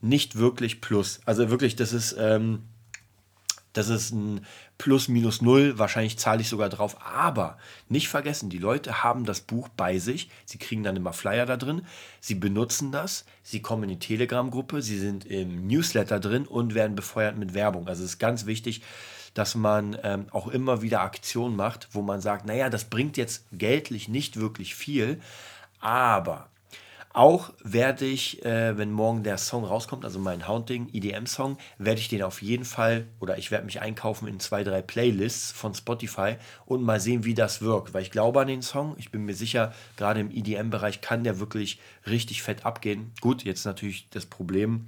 nicht 0.03 0.37
wirklich 0.37 0.81
Plus. 0.81 1.21
Also 1.25 1.49
wirklich, 1.49 1.75
das 1.75 1.93
ist, 1.93 2.15
ähm, 2.19 2.63
das 3.71 3.89
ist 3.89 4.11
ein 4.11 4.45
Plus 4.77 5.07
minus 5.07 5.41
null. 5.41 5.79
Wahrscheinlich 5.79 6.19
zahle 6.19 6.41
ich 6.41 6.49
sogar 6.49 6.69
drauf. 6.69 6.97
Aber 7.01 7.57
nicht 7.89 8.09
vergessen, 8.09 8.49
die 8.49 8.57
Leute 8.57 9.03
haben 9.03 9.25
das 9.25 9.41
Buch 9.41 9.69
bei 9.69 9.97
sich. 9.97 10.29
Sie 10.45 10.57
kriegen 10.57 10.83
dann 10.83 10.95
immer 10.95 11.13
Flyer 11.13 11.45
da 11.45 11.57
drin. 11.57 11.85
Sie 12.19 12.35
benutzen 12.35 12.91
das. 12.91 13.25
Sie 13.43 13.61
kommen 13.61 13.83
in 13.83 13.89
die 13.89 13.99
Telegram-Gruppe. 13.99 14.81
Sie 14.81 14.99
sind 14.99 15.25
im 15.25 15.67
Newsletter 15.67 16.19
drin 16.19 16.45
und 16.45 16.75
werden 16.75 16.95
befeuert 16.95 17.37
mit 17.37 17.53
Werbung. 17.53 17.87
Also 17.87 18.03
es 18.03 18.11
ist 18.11 18.19
ganz 18.19 18.45
wichtig, 18.45 18.81
dass 19.33 19.55
man 19.55 19.97
ähm, 20.03 20.25
auch 20.31 20.47
immer 20.47 20.81
wieder 20.81 21.01
Aktionen 21.01 21.55
macht, 21.55 21.87
wo 21.91 22.01
man 22.01 22.21
sagt, 22.21 22.45
naja, 22.45 22.69
das 22.69 22.83
bringt 22.83 23.17
jetzt 23.17 23.45
geldlich 23.51 24.07
nicht 24.07 24.39
wirklich 24.39 24.75
viel, 24.75 25.19
aber 25.79 26.49
auch 27.13 27.53
werde 27.63 28.05
ich, 28.05 28.43
äh, 28.43 28.75
wenn 28.75 28.91
morgen 28.91 29.21
der 29.21 29.37
Song 29.37 29.63
rauskommt, 29.63 30.03
also 30.03 30.17
mein 30.17 30.47
Haunting 30.47 30.89
EDM-Song, 30.91 31.57
werde 31.77 31.99
ich 31.99 32.09
den 32.09 32.23
auf 32.23 32.41
jeden 32.41 32.65
Fall 32.65 33.05
oder 33.19 33.37
ich 33.37 33.51
werde 33.51 33.65
mich 33.65 33.81
einkaufen 33.81 34.27
in 34.27 34.39
zwei, 34.39 34.63
drei 34.63 34.81
Playlists 34.81 35.51
von 35.51 35.75
Spotify 35.75 36.37
und 36.65 36.81
mal 36.81 36.99
sehen, 36.99 37.23
wie 37.23 37.35
das 37.35 37.61
wirkt. 37.61 37.93
Weil 37.93 38.01
ich 38.01 38.09
glaube 38.09 38.41
an 38.41 38.47
den 38.47 38.63
Song. 38.63 38.95
Ich 38.97 39.11
bin 39.11 39.25
mir 39.25 39.35
sicher, 39.35 39.73
gerade 39.95 40.21
im 40.21 40.31
EDM-Bereich 40.31 41.01
kann 41.01 41.23
der 41.23 41.39
wirklich 41.39 41.79
richtig 42.07 42.41
fett 42.41 42.65
abgehen. 42.65 43.11
Gut, 43.21 43.43
jetzt 43.43 43.63
natürlich 43.65 44.09
das 44.09 44.25
Problem, 44.25 44.87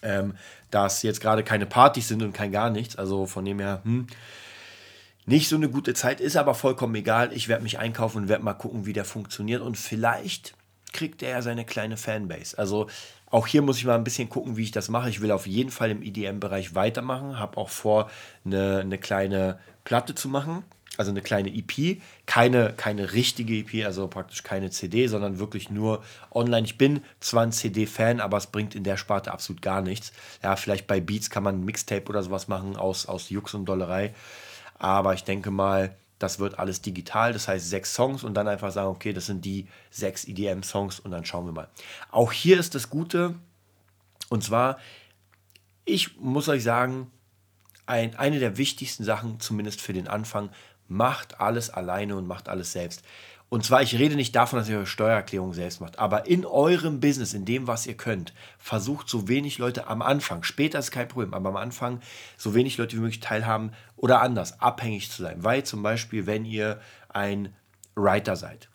ähm, 0.00 0.36
dass 0.70 1.02
jetzt 1.02 1.20
gerade 1.20 1.44
keine 1.44 1.66
Partys 1.66 2.08
sind 2.08 2.22
und 2.22 2.32
kein 2.32 2.50
gar 2.50 2.70
nichts. 2.70 2.96
Also 2.96 3.26
von 3.26 3.44
dem 3.44 3.58
her, 3.58 3.82
hm, 3.84 4.06
nicht 5.26 5.48
so 5.48 5.56
eine 5.56 5.68
gute 5.68 5.92
Zeit, 5.92 6.22
ist 6.22 6.36
aber 6.36 6.54
vollkommen 6.54 6.94
egal. 6.94 7.32
Ich 7.34 7.48
werde 7.48 7.62
mich 7.62 7.78
einkaufen 7.78 8.22
und 8.22 8.28
werde 8.28 8.42
mal 8.44 8.54
gucken, 8.54 8.86
wie 8.86 8.94
der 8.94 9.04
funktioniert. 9.04 9.60
Und 9.60 9.76
vielleicht 9.76 10.54
kriegt 10.96 11.22
er 11.22 11.42
seine 11.42 11.64
kleine 11.64 11.96
Fanbase. 11.96 12.58
Also 12.58 12.88
auch 13.30 13.46
hier 13.46 13.62
muss 13.62 13.78
ich 13.78 13.84
mal 13.84 13.96
ein 13.96 14.04
bisschen 14.04 14.28
gucken, 14.28 14.56
wie 14.56 14.62
ich 14.62 14.70
das 14.70 14.88
mache. 14.88 15.10
Ich 15.10 15.20
will 15.20 15.30
auf 15.30 15.46
jeden 15.46 15.70
Fall 15.70 15.90
im 15.90 16.02
EDM-Bereich 16.02 16.74
weitermachen. 16.74 17.38
Habe 17.38 17.56
auch 17.58 17.68
vor, 17.68 18.10
eine, 18.44 18.80
eine 18.80 18.98
kleine 18.98 19.58
Platte 19.84 20.14
zu 20.14 20.28
machen 20.28 20.64
also 20.98 21.10
eine 21.10 21.22
kleine 21.22 21.54
EP, 21.54 22.00
keine, 22.26 22.72
keine 22.74 23.12
richtige 23.12 23.54
EP, 23.54 23.84
also 23.84 24.08
praktisch 24.08 24.42
keine 24.42 24.70
CD, 24.70 25.06
sondern 25.06 25.38
wirklich 25.38 25.70
nur 25.70 26.02
online. 26.30 26.66
Ich 26.66 26.78
bin 26.78 27.00
zwar 27.20 27.42
ein 27.42 27.52
CD-Fan, 27.52 28.20
aber 28.20 28.36
es 28.38 28.46
bringt 28.46 28.74
in 28.74 28.84
der 28.84 28.96
Sparte 28.96 29.32
absolut 29.32 29.62
gar 29.62 29.82
nichts. 29.82 30.12
Ja, 30.42 30.56
vielleicht 30.56 30.86
bei 30.86 31.00
Beats 31.00 31.30
kann 31.30 31.42
man 31.42 31.60
ein 31.60 31.64
Mixtape 31.64 32.08
oder 32.08 32.22
sowas 32.22 32.48
machen 32.48 32.76
aus, 32.76 33.06
aus 33.06 33.30
Jux 33.30 33.54
und 33.54 33.66
Dollerei, 33.66 34.14
aber 34.78 35.14
ich 35.14 35.24
denke 35.24 35.50
mal, 35.50 35.94
das 36.18 36.38
wird 36.38 36.58
alles 36.58 36.80
digital, 36.80 37.32
das 37.32 37.48
heißt 37.48 37.68
sechs 37.68 37.94
Songs 37.94 38.24
und 38.24 38.34
dann 38.34 38.48
einfach 38.48 38.72
sagen, 38.72 38.88
okay, 38.88 39.12
das 39.12 39.26
sind 39.26 39.44
die 39.44 39.66
sechs 39.90 40.24
EDM-Songs 40.24 41.00
und 41.00 41.10
dann 41.10 41.24
schauen 41.24 41.46
wir 41.46 41.52
mal. 41.52 41.68
Auch 42.10 42.32
hier 42.32 42.58
ist 42.58 42.74
das 42.74 42.88
Gute, 42.88 43.34
und 44.28 44.42
zwar, 44.42 44.78
ich 45.84 46.18
muss 46.18 46.48
euch 46.48 46.62
sagen, 46.62 47.10
ein, 47.86 48.16
eine 48.16 48.38
der 48.40 48.56
wichtigsten 48.56 49.04
Sachen, 49.04 49.40
zumindest 49.40 49.80
für 49.80 49.92
den 49.92 50.08
Anfang, 50.08 50.50
macht 50.88 51.40
alles 51.40 51.70
alleine 51.70 52.16
und 52.16 52.26
macht 52.26 52.48
alles 52.48 52.72
selbst. 52.72 53.02
Und 53.48 53.64
zwar, 53.64 53.80
ich 53.80 53.96
rede 53.96 54.16
nicht 54.16 54.34
davon, 54.34 54.58
dass 54.58 54.68
ihr 54.68 54.76
eure 54.76 54.86
Steuererklärung 54.86 55.52
selbst 55.52 55.80
macht, 55.80 56.00
aber 56.00 56.26
in 56.26 56.44
eurem 56.44 56.98
Business, 56.98 57.32
in 57.32 57.44
dem, 57.44 57.68
was 57.68 57.86
ihr 57.86 57.96
könnt, 57.96 58.34
versucht 58.58 59.08
so 59.08 59.28
wenig 59.28 59.58
Leute 59.58 59.86
am 59.86 60.02
Anfang, 60.02 60.42
später 60.42 60.80
ist 60.80 60.90
kein 60.90 61.06
Problem, 61.06 61.32
aber 61.32 61.50
am 61.50 61.56
Anfang 61.56 62.00
so 62.36 62.54
wenig 62.54 62.76
Leute 62.76 62.96
wie 62.96 63.00
möglich 63.00 63.20
teilhaben 63.20 63.70
oder 63.94 64.20
anders, 64.20 64.60
abhängig 64.60 65.10
zu 65.10 65.22
sein. 65.22 65.44
Weil 65.44 65.62
zum 65.62 65.82
Beispiel, 65.82 66.26
wenn 66.26 66.44
ihr 66.44 66.80
ein 67.08 67.54
Writer 67.94 68.34
seid 68.34 68.68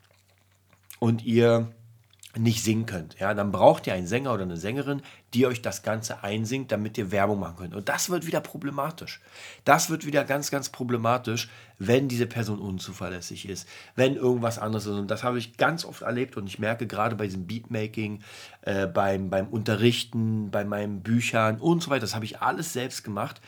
und 0.99 1.25
ihr 1.25 1.73
nicht 2.37 2.63
singen 2.63 2.85
könnt. 2.85 3.19
Ja, 3.19 3.33
dann 3.33 3.51
braucht 3.51 3.87
ihr 3.87 3.93
einen 3.93 4.07
Sänger 4.07 4.33
oder 4.33 4.43
eine 4.43 4.57
Sängerin, 4.57 5.01
die 5.33 5.45
euch 5.45 5.61
das 5.61 5.83
Ganze 5.83 6.23
einsingt, 6.23 6.71
damit 6.71 6.97
ihr 6.97 7.11
Werbung 7.11 7.39
machen 7.39 7.57
könnt. 7.57 7.75
Und 7.75 7.89
das 7.89 8.09
wird 8.09 8.25
wieder 8.25 8.39
problematisch. 8.39 9.21
Das 9.65 9.89
wird 9.89 10.05
wieder 10.05 10.23
ganz, 10.23 10.49
ganz 10.49 10.69
problematisch, 10.69 11.49
wenn 11.77 12.07
diese 12.07 12.27
Person 12.27 12.59
unzuverlässig 12.59 13.49
ist, 13.49 13.67
wenn 13.95 14.15
irgendwas 14.15 14.59
anderes 14.59 14.85
ist. 14.85 14.93
Und 14.93 15.11
das 15.11 15.23
habe 15.23 15.39
ich 15.39 15.57
ganz 15.57 15.83
oft 15.83 16.03
erlebt 16.03 16.37
und 16.37 16.47
ich 16.47 16.59
merke 16.59 16.87
gerade 16.87 17.15
bei 17.15 17.25
diesem 17.25 17.47
Beatmaking, 17.47 18.21
äh, 18.61 18.87
beim, 18.87 19.29
beim 19.29 19.47
Unterrichten, 19.47 20.51
bei 20.51 20.63
meinen 20.63 21.01
Büchern 21.01 21.59
und 21.59 21.83
so 21.83 21.89
weiter, 21.89 22.01
das 22.01 22.15
habe 22.15 22.25
ich 22.25 22.41
alles 22.41 22.71
selbst 22.71 23.03
gemacht. 23.03 23.41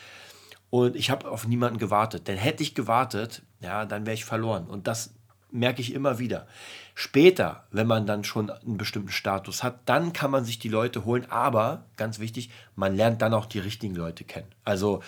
Und 0.69 0.95
ich 0.95 1.11
habe 1.11 1.29
auf 1.29 1.47
niemanden 1.47 1.77
gewartet. 1.77 2.27
Denn 2.27 2.35
hätte 2.35 2.63
ich 2.63 2.73
gewartet, 2.73 3.43
ja, 3.59 3.85
dann 3.85 4.07
wäre 4.07 4.15
ich 4.15 4.25
verloren. 4.25 4.65
Und 4.65 4.87
das 4.87 5.13
merke 5.53 5.81
ich 5.81 5.93
immer 5.93 6.19
wieder. 6.19 6.47
Später, 6.95 7.63
wenn 7.71 7.87
man 7.87 8.05
dann 8.05 8.23
schon 8.23 8.49
einen 8.49 8.77
bestimmten 8.77 9.11
Status 9.11 9.63
hat, 9.63 9.79
dann 9.85 10.13
kann 10.13 10.31
man 10.31 10.45
sich 10.45 10.59
die 10.59 10.69
Leute 10.69 11.03
holen, 11.05 11.25
aber 11.29 11.83
ganz 11.97 12.19
wichtig, 12.19 12.49
man 12.75 12.95
lernt 12.95 13.21
dann 13.21 13.33
auch 13.33 13.45
die 13.45 13.59
richtigen 13.59 13.95
Leute 13.95 14.23
kennen. 14.23 14.47
Also 14.63 15.01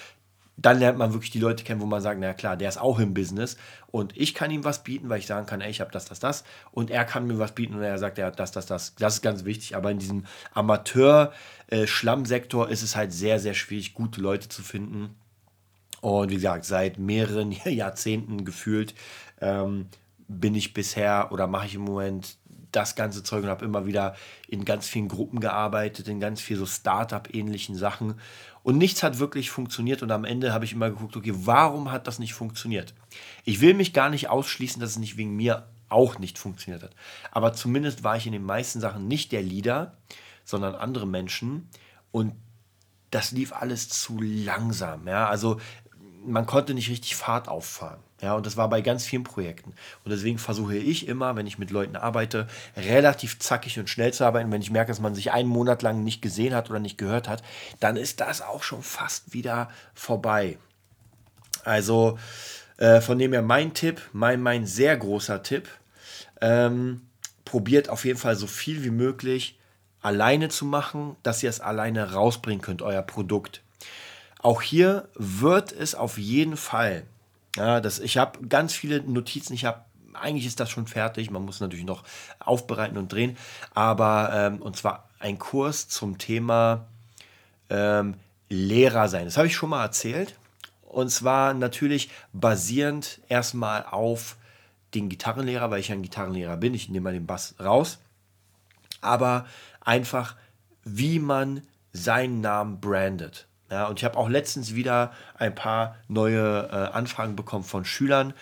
dann 0.58 0.80
lernt 0.80 0.98
man 0.98 1.14
wirklich 1.14 1.32
die 1.32 1.40
Leute 1.40 1.66
kennen, 1.66 1.82
wo 1.82 1.86
man 1.86 2.02
sagt, 2.02 2.18
na 2.20 2.34
klar, 2.34 2.56
der 2.56 2.70
ist 2.70 2.80
auch 2.80 3.00
im 3.00 3.14
Business 3.14 3.58
und 3.88 4.16
ich 4.16 4.34
kann 4.34 4.52
ihm 4.52 4.64
was 4.64 4.84
bieten, 4.84 5.10
weil 5.10 5.20
ich 5.20 5.28
sagen 5.28 5.46
kann, 5.46 5.60
ey, 5.62 5.70
ich 5.70 5.82
habe 5.82 5.92
das, 5.92 6.06
das, 6.06 6.20
das 6.20 6.46
und 6.72 6.90
er 6.90 7.04
kann 7.04 7.28
mir 7.28 7.38
was 7.40 7.54
bieten 7.54 7.76
und 7.76 7.82
er 7.82 7.98
sagt, 7.98 8.18
er 8.18 8.28
hat 8.28 8.40
das, 8.40 8.54
das, 8.54 8.66
das. 8.66 8.96
Das 8.96 9.16
ist 9.16 9.22
ganz 9.22 9.44
wichtig, 9.44 9.76
aber 9.76 9.92
in 9.92 10.00
diesem 10.00 10.24
Amateur-Schlammsektor 10.54 12.70
ist 12.70 12.84
es 12.84 12.96
halt 12.96 13.12
sehr, 13.12 13.38
sehr 13.40 13.54
schwierig, 13.54 13.94
gute 13.94 14.22
Leute 14.22 14.48
zu 14.48 14.64
finden. 14.64 15.14
Und 16.02 16.30
wie 16.30 16.36
gesagt, 16.36 16.66
seit 16.66 17.00
mehreren 17.00 17.52
Jahrzehnten 17.66 18.46
gefühlt 18.46 18.94
ähm, 19.42 19.88
bin 20.28 20.56
ich 20.56 20.74
bisher 20.74 21.30
oder 21.32 21.48
mache 21.48 21.68
ich 21.68 21.76
im 21.76 21.82
Moment 21.82 22.38
das 22.72 22.96
ganze 22.96 23.24
Zeug 23.24 23.44
und 23.44 23.50
habe 23.50 23.66
immer 23.66 23.86
wieder 23.86 24.16
in 24.48 24.66
ganz 24.66 24.88
vielen 24.88 25.08
Gruppen 25.08 25.40
gearbeitet, 25.40 26.08
in 26.08 26.20
ganz 26.20 26.42
viel 26.42 26.58
so 26.58 26.66
Startup-ähnlichen 26.66 27.76
Sachen. 27.76 28.16
Und 28.64 28.78
nichts 28.78 29.04
hat 29.04 29.20
wirklich 29.20 29.50
funktioniert. 29.50 30.04
Und 30.04 30.12
am 30.12 30.26
Ende 30.26 30.52
habe 30.52 30.66
ich 30.66 30.74
immer 30.74 30.90
geguckt, 30.90 31.16
okay, 31.16 31.34
warum 31.34 31.92
hat 31.92 32.08
das 32.08 32.20
nicht 32.20 32.34
funktioniert? 32.34 32.94
Ich 33.44 33.62
will 33.62 33.74
mich 33.74 33.94
gar 33.94 34.10
nicht 34.10 34.30
ausschließen, 34.30 34.80
dass 34.82 34.92
es 34.92 34.98
nicht 34.98 35.18
wegen 35.18 35.36
mir 35.36 35.68
auch 35.88 36.20
nicht 36.20 36.38
funktioniert 36.38 36.84
hat. 36.84 36.96
Aber 37.32 37.54
zumindest 37.54 38.04
war 38.04 38.18
ich 38.18 38.26
in 38.26 38.34
den 38.34 38.44
meisten 38.44 38.80
Sachen 38.80 39.08
nicht 39.08 39.32
der 39.32 39.44
Leader, 39.44 39.98
sondern 40.44 40.76
andere 40.76 41.08
Menschen. 41.08 41.70
Und 42.12 42.34
das 43.12 43.32
lief 43.32 43.54
alles 43.54 43.88
zu 43.88 44.20
langsam. 44.20 45.08
Ja? 45.08 45.28
Also 45.30 45.60
man 46.26 46.46
konnte 46.46 46.74
nicht 46.74 46.90
richtig 46.90 47.16
Fahrt 47.16 47.48
auffahren. 47.48 48.00
Ja, 48.22 48.34
und 48.34 48.46
das 48.46 48.58
war 48.58 48.70
bei 48.70 48.82
ganz 48.82 49.06
vielen 49.06 49.24
Projekten. 49.24 49.74
Und 50.04 50.12
deswegen 50.12 50.38
versuche 50.38 50.78
ich 50.78 51.08
immer, 51.08 51.36
wenn 51.36 51.48
ich 51.48 51.60
mit 51.60 51.70
Leuten 51.70 51.96
arbeite, 51.96 52.48
relativ 52.76 53.40
zackig 53.40 53.78
und 53.78 53.90
schnell 53.90 54.14
zu 54.14 54.26
arbeiten. 54.26 54.52
Wenn 54.52 54.62
ich 54.62 54.72
merke, 54.72 54.90
dass 54.90 55.02
man 55.02 55.16
sich 55.16 55.32
einen 55.32 55.50
Monat 55.50 55.82
lang 55.82 56.04
nicht 56.04 56.22
gesehen 56.22 56.56
hat 56.56 56.70
oder 56.70 56.80
nicht 56.80 56.98
gehört 56.98 57.28
hat, 57.28 57.44
dann 57.80 57.98
ist 57.98 58.22
das 58.22 58.42
auch 58.42 58.64
schon 58.64 58.84
fast 58.84 59.34
wieder 59.34 59.70
vorbei. 59.94 60.58
Also 61.66 62.18
äh, 62.78 63.02
von 63.02 63.20
dem 63.20 63.34
her 63.34 63.42
mein 63.42 63.74
Tipp, 63.74 64.02
mein, 64.14 64.42
mein 64.42 64.66
sehr 64.66 64.96
großer 64.96 65.44
Tipp, 65.44 65.68
ähm, 66.42 67.02
probiert 67.44 67.90
auf 67.90 68.06
jeden 68.06 68.20
Fall 68.20 68.36
so 68.36 68.48
viel 68.48 68.84
wie 68.84 68.92
möglich 68.92 69.60
alleine 70.02 70.50
zu 70.50 70.66
machen, 70.66 71.16
dass 71.24 71.42
ihr 71.42 71.50
es 71.50 71.60
alleine 71.60 72.14
rausbringen 72.14 72.62
könnt, 72.62 72.82
euer 72.82 73.02
Produkt. 73.02 73.62
Auch 74.46 74.62
hier 74.62 75.10
wird 75.16 75.72
es 75.72 75.96
auf 75.96 76.20
jeden 76.20 76.56
Fall 76.56 77.06
ja, 77.56 77.80
das, 77.80 78.00
ich 78.00 78.18
habe 78.18 78.46
ganz 78.48 78.74
viele 78.74 79.02
Notizen. 79.02 79.54
Ich 79.54 79.66
habe 79.66 79.82
eigentlich 80.14 80.46
ist 80.46 80.60
das 80.60 80.70
schon 80.70 80.88
fertig. 80.88 81.30
Man 81.32 81.44
muss 81.44 81.60
natürlich 81.60 81.86
noch 81.86 82.04
aufbereiten 82.40 82.98
und 82.98 83.12
drehen. 83.12 83.38
Aber 83.74 84.32
ähm, 84.34 84.62
und 84.62 84.78
zwar 84.78 85.10
ein 85.20 85.40
Kurs 85.40 85.88
zum 85.88 86.18
Thema 86.18 86.88
ähm, 87.70 88.16
Lehrer 88.50 89.08
sein. 89.08 89.26
Das 89.26 89.38
habe 89.38 89.48
ich 89.48 89.56
schon 89.56 89.70
mal 89.70 89.84
erzählt. 89.84 90.36
Und 90.84 91.10
zwar 91.10 91.54
natürlich 91.54 92.10
basierend 92.32 93.20
erstmal 93.28 93.86
auf 93.86 94.38
den 94.94 95.10
Gitarrenlehrer, 95.10 95.72
weil 95.72 95.80
ich 95.80 95.92
ein 95.92 96.02
Gitarrenlehrer 96.02 96.58
bin. 96.58 96.74
Ich 96.74 96.90
nehme 96.90 97.06
mal 97.06 97.14
den 97.14 97.26
Bass 97.26 97.56
raus. 97.60 98.00
Aber 99.02 99.46
einfach, 99.82 100.36
wie 100.84 101.20
man 101.20 101.62
seinen 101.92 102.42
Namen 102.42 102.80
brandet. 102.80 103.48
Ja, 103.72 103.88
und 103.88 104.00
ich 104.00 104.06
habe 104.06 104.18
auch 104.18 104.30
letztens 104.30 104.76
wieder 104.76 105.12
ein 105.38 105.56
paar 105.56 105.96
neue 106.08 106.70
äh, 106.72 106.96
Anfragen 106.96 107.36
bekommen 107.36 107.64
von 107.64 107.84
Schülern. 107.84 108.34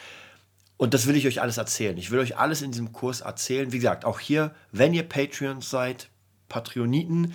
Und 0.76 0.94
das 0.94 1.08
will 1.08 1.16
ich 1.16 1.28
euch 1.28 1.42
alles 1.42 1.58
erzählen. 1.58 1.98
Ich 1.98 2.12
will 2.12 2.20
euch 2.20 2.38
alles 2.38 2.62
in 2.62 2.72
diesem 2.72 2.92
Kurs 2.92 3.22
erzählen. 3.22 3.72
Wie 3.72 3.78
gesagt, 3.78 4.04
auch 4.04 4.20
hier, 4.20 4.54
wenn 4.72 4.94
ihr 4.94 5.08
Patreons 5.08 5.70
seid, 5.70 6.10
Patreoniten 6.50 7.34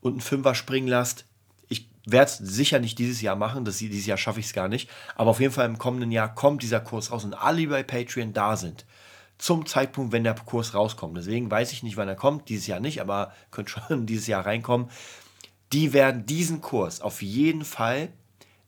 und 0.00 0.12
einen 0.12 0.20
Fünfer 0.20 0.54
springen 0.56 0.88
lasst, 0.88 1.24
ich 1.68 1.88
werde 2.04 2.32
es 2.32 2.38
sicher 2.38 2.80
nicht 2.80 2.98
dieses 2.98 3.20
Jahr 3.20 3.36
machen. 3.36 3.64
Das, 3.64 3.78
dieses 3.78 4.06
Jahr 4.06 4.18
schaffe 4.18 4.40
ich 4.40 4.46
es 4.46 4.52
gar 4.52 4.66
nicht. 4.66 4.90
Aber 5.14 5.30
auf 5.30 5.40
jeden 5.40 5.52
Fall 5.52 5.66
im 5.66 5.78
kommenden 5.78 6.10
Jahr 6.10 6.34
kommt 6.34 6.62
dieser 6.62 6.80
Kurs 6.80 7.12
raus 7.12 7.24
und 7.24 7.34
alle, 7.34 7.58
die 7.58 7.66
bei 7.68 7.84
Patreon 7.84 8.32
da 8.32 8.56
sind, 8.56 8.86
zum 9.38 9.66
Zeitpunkt, 9.66 10.10
wenn 10.12 10.24
der 10.24 10.34
Kurs 10.34 10.74
rauskommt. 10.74 11.16
Deswegen 11.16 11.48
weiß 11.48 11.70
ich 11.72 11.84
nicht, 11.84 11.96
wann 11.96 12.08
er 12.08 12.16
kommt. 12.16 12.48
Dieses 12.48 12.66
Jahr 12.66 12.80
nicht, 12.80 13.00
aber 13.00 13.32
könnte 13.52 13.70
schon 13.70 14.06
dieses 14.06 14.26
Jahr 14.26 14.44
reinkommen 14.44 14.90
die 15.72 15.92
werden 15.92 16.26
diesen 16.26 16.60
Kurs 16.60 17.00
auf 17.00 17.22
jeden 17.22 17.64
Fall 17.64 18.08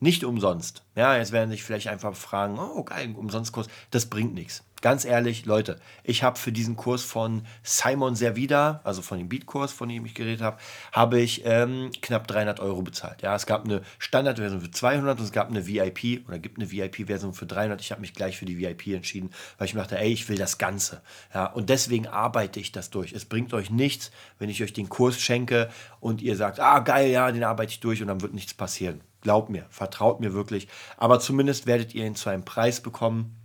nicht 0.00 0.24
umsonst. 0.24 0.82
Ja, 0.96 1.16
jetzt 1.16 1.32
werden 1.32 1.50
sich 1.50 1.62
vielleicht 1.62 1.88
einfach 1.88 2.14
fragen, 2.16 2.58
oh 2.58 2.82
geil, 2.82 3.14
Umsonstkurs, 3.16 3.68
das 3.90 4.06
bringt 4.06 4.34
nichts. 4.34 4.64
Ganz 4.82 5.04
ehrlich, 5.04 5.46
Leute, 5.46 5.78
ich 6.02 6.24
habe 6.24 6.36
für 6.36 6.50
diesen 6.50 6.74
Kurs 6.74 7.04
von 7.04 7.46
Simon 7.62 8.16
Servida, 8.16 8.80
also 8.82 9.00
von 9.00 9.16
dem 9.16 9.28
Beatkurs, 9.28 9.70
von 9.70 9.88
dem 9.88 10.04
ich 10.04 10.14
geredet 10.14 10.40
habe, 10.42 10.58
habe 10.90 11.20
ich 11.20 11.42
ähm, 11.44 11.92
knapp 12.02 12.26
300 12.26 12.58
Euro 12.58 12.82
bezahlt. 12.82 13.22
Ja, 13.22 13.36
es 13.36 13.46
gab 13.46 13.64
eine 13.64 13.82
Standardversion 14.00 14.60
für 14.60 14.72
200 14.72 15.20
und 15.20 15.24
es 15.24 15.30
gab 15.30 15.50
eine 15.50 15.68
VIP 15.68 16.26
oder 16.26 16.40
gibt 16.40 16.58
eine 16.58 16.72
VIP-Version 16.72 17.32
für 17.32 17.46
300. 17.46 17.80
Ich 17.80 17.92
habe 17.92 18.00
mich 18.00 18.12
gleich 18.12 18.36
für 18.36 18.44
die 18.44 18.58
VIP 18.58 18.88
entschieden, 18.88 19.30
weil 19.56 19.68
ich 19.68 19.74
mir 19.74 19.82
dachte, 19.82 19.98
ey, 19.98 20.12
ich 20.12 20.28
will 20.28 20.36
das 20.36 20.58
Ganze. 20.58 21.00
Ja, 21.32 21.46
und 21.46 21.70
deswegen 21.70 22.08
arbeite 22.08 22.58
ich 22.58 22.72
das 22.72 22.90
durch. 22.90 23.12
Es 23.12 23.24
bringt 23.24 23.54
euch 23.54 23.70
nichts, 23.70 24.10
wenn 24.40 24.50
ich 24.50 24.64
euch 24.64 24.72
den 24.72 24.88
Kurs 24.88 25.20
schenke 25.20 25.70
und 26.00 26.22
ihr 26.22 26.34
sagt, 26.34 26.58
ah 26.58 26.80
geil, 26.80 27.08
ja, 27.08 27.30
den 27.30 27.44
arbeite 27.44 27.70
ich 27.70 27.78
durch 27.78 28.02
und 28.02 28.08
dann 28.08 28.20
wird 28.20 28.34
nichts 28.34 28.52
passieren. 28.52 29.00
Glaubt 29.20 29.48
mir, 29.48 29.64
vertraut 29.70 30.18
mir 30.18 30.32
wirklich. 30.32 30.66
Aber 30.96 31.20
zumindest 31.20 31.66
werdet 31.66 31.94
ihr 31.94 32.04
ihn 32.04 32.16
zu 32.16 32.30
einem 32.30 32.44
Preis 32.44 32.80
bekommen, 32.80 33.36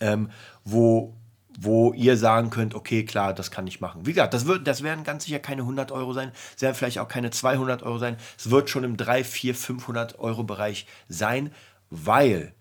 ähm, 0.00 0.30
wo, 0.64 1.14
wo 1.58 1.92
ihr 1.92 2.16
sagen 2.16 2.50
könnt, 2.50 2.74
okay, 2.74 3.04
klar, 3.04 3.34
das 3.34 3.50
kann 3.50 3.66
ich 3.66 3.80
machen. 3.80 4.06
Wie 4.06 4.12
gesagt, 4.12 4.34
das, 4.34 4.46
wird, 4.46 4.66
das 4.66 4.82
werden 4.82 5.04
ganz 5.04 5.24
sicher 5.24 5.38
keine 5.38 5.62
100 5.62 5.92
Euro 5.92 6.12
sein, 6.12 6.32
es 6.56 6.62
werden 6.62 6.74
vielleicht 6.74 6.98
auch 6.98 7.08
keine 7.08 7.30
200 7.30 7.82
Euro 7.82 7.98
sein. 7.98 8.16
Es 8.38 8.50
wird 8.50 8.70
schon 8.70 8.84
im 8.84 8.96
3, 8.96 9.24
4, 9.24 9.54
500 9.54 10.18
Euro 10.18 10.44
Bereich 10.44 10.86
sein, 11.08 11.52
weil 11.90 12.54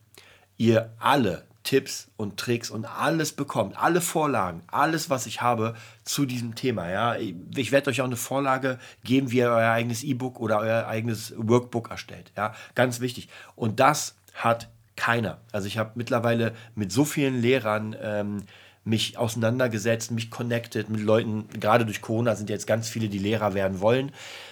ihr 0.58 0.93
alle 0.99 1.45
Tipps 1.63 2.10
und 2.17 2.38
Tricks 2.38 2.69
und 2.69 2.86
alles 2.86 3.34
bekommt, 3.34 3.78
alle 3.78 4.02
Vorlagen, 4.02 4.63
alles, 4.67 5.10
was 5.10 5.25
ich 5.25 5.41
habe 5.41 5.75
zu 6.04 6.25
diesem 6.25 6.56
Thema. 6.56 6.89
Ja, 6.89 7.15
ich 7.15 7.71
werde 7.71 7.89
euch 7.89 8.02
auch 8.02 8.06
eine 8.06 8.15
Vorlage 8.15 8.80
geben, 9.04 9.32
wie 9.32 9.38
ihr 9.38 9.52
euer 9.52 9.71
eigenes 9.71 10.04
E-Book 10.04 10.39
oder 10.39 10.60
euer 10.60 10.88
eigenes 10.88 11.34
Workbook 11.38 11.91
erstellt. 11.91 12.32
Ja, 12.36 12.56
ganz 12.75 13.02
wichtig. 13.02 13.30
Und 13.56 13.80
das 13.80 14.15
hat 14.34 14.69
keiner. 14.99 15.39
Also 15.53 15.67
ich 15.67 15.77
habe 15.77 15.91
mittlerweile 15.95 16.53
mit 16.75 16.91
so 16.91 17.05
vielen 17.05 17.41
Lehrern 17.41 17.95
ähm, 18.01 18.43
mich 18.83 19.17
auseinandergesetzt, 19.17 20.11
mich 20.11 20.31
connected 20.31 20.89
mit 20.89 21.01
Leuten. 21.01 21.47
Gerade 21.59 21.85
durch 21.85 22.01
Corona 22.01 22.35
sind 22.35 22.49
jetzt 22.49 22.67
ganz 22.67 22.89
viele, 22.89 23.09
die 23.09 23.19
Lehrer 23.19 23.53
werden 23.53 23.81
wollen 23.81 24.11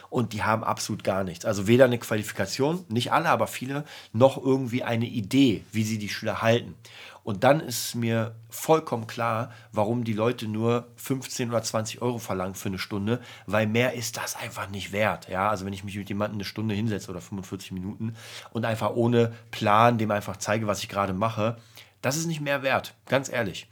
und 0.09 0.33
die 0.33 0.43
haben 0.43 0.63
absolut 0.63 1.03
gar 1.03 1.23
nichts. 1.23 1.45
Also 1.45 1.67
weder 1.67 1.85
eine 1.85 1.97
Qualifikation, 1.97 2.85
nicht 2.89 3.11
alle, 3.11 3.29
aber 3.29 3.47
viele, 3.47 3.83
noch 4.13 4.37
irgendwie 4.41 4.83
eine 4.83 5.05
Idee, 5.05 5.63
wie 5.71 5.83
sie 5.83 5.97
die 5.97 6.09
Schüler 6.09 6.41
halten. 6.41 6.75
Und 7.23 7.43
dann 7.43 7.59
ist 7.59 7.93
mir 7.93 8.35
vollkommen 8.49 9.05
klar, 9.05 9.51
warum 9.73 10.05
die 10.05 10.13
Leute 10.13 10.47
nur 10.47 10.87
15 10.95 11.49
oder 11.49 11.61
20 11.61 12.01
Euro 12.01 12.19
verlangen 12.19 12.55
für 12.55 12.69
eine 12.69 12.79
Stunde, 12.79 13.19
weil 13.45 13.67
mehr 13.67 13.95
ist 13.95 14.15
das 14.15 14.37
einfach 14.37 14.69
nicht 14.69 14.93
wert. 14.93 15.27
Ja, 15.27 15.49
also 15.49 15.65
wenn 15.65 15.73
ich 15.73 15.83
mich 15.83 15.97
mit 15.97 16.07
jemandem 16.07 16.37
eine 16.37 16.45
Stunde 16.45 16.73
hinsetze 16.73 17.11
oder 17.11 17.19
45 17.19 17.73
Minuten 17.73 18.15
und 18.51 18.63
einfach 18.63 18.91
ohne 18.91 19.33
Plan 19.51 19.97
dem 19.97 20.11
einfach 20.11 20.37
zeige, 20.37 20.67
was 20.67 20.81
ich 20.81 20.87
gerade 20.87 21.11
mache, 21.11 21.57
das 22.01 22.15
ist 22.15 22.27
nicht 22.27 22.39
mehr 22.39 22.63
wert, 22.63 22.93
ganz 23.07 23.29
ehrlich. 23.29 23.67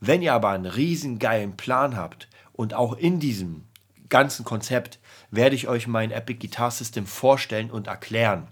Wenn 0.00 0.22
ihr 0.22 0.32
aber 0.32 0.50
einen 0.50 0.66
riesen 0.66 1.18
geilen 1.18 1.56
Plan 1.56 1.96
habt 1.96 2.28
und 2.52 2.74
auch 2.74 2.96
in 2.96 3.20
diesem 3.20 3.64
ganzen 4.08 4.44
Konzept 4.44 4.98
werde 5.30 5.54
ich 5.54 5.68
euch 5.68 5.86
mein 5.86 6.10
Epic 6.10 6.40
Guitar 6.40 6.70
System 6.70 7.06
vorstellen 7.06 7.70
und 7.70 7.86
erklären. 7.86 8.48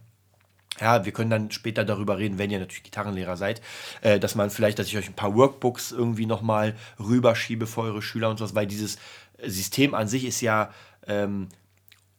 Ja, 0.81 1.05
wir 1.05 1.13
können 1.13 1.31
dann 1.31 1.51
später 1.51 1.85
darüber 1.85 2.19
reden, 2.19 2.39
wenn 2.39 2.51
ihr 2.51 2.61
natürlich 2.61 2.85
Gitarrenlehrer 2.85 3.37
seid, 3.37 3.61
äh, 4.01 4.21
dass 4.21 4.37
man 4.37 4.51
vielleicht, 4.51 4.79
dass 4.79 4.87
ich 4.87 4.97
euch 4.97 5.09
ein 5.09 5.15
paar 5.15 5.35
Workbooks 5.35 5.91
irgendwie 5.91 6.27
nochmal 6.27 6.77
rüberschiebe 7.01 7.67
für 7.67 7.81
eure 7.81 8.03
Schüler 8.03 8.31
und 8.31 8.39
sowas, 8.39 8.55
weil 8.55 8.69
dieses 8.69 8.99
System 9.43 9.95
an 9.95 10.07
sich 10.07 10.25
ist 10.25 10.41
ja 10.41 10.71
ähm, 11.07 11.49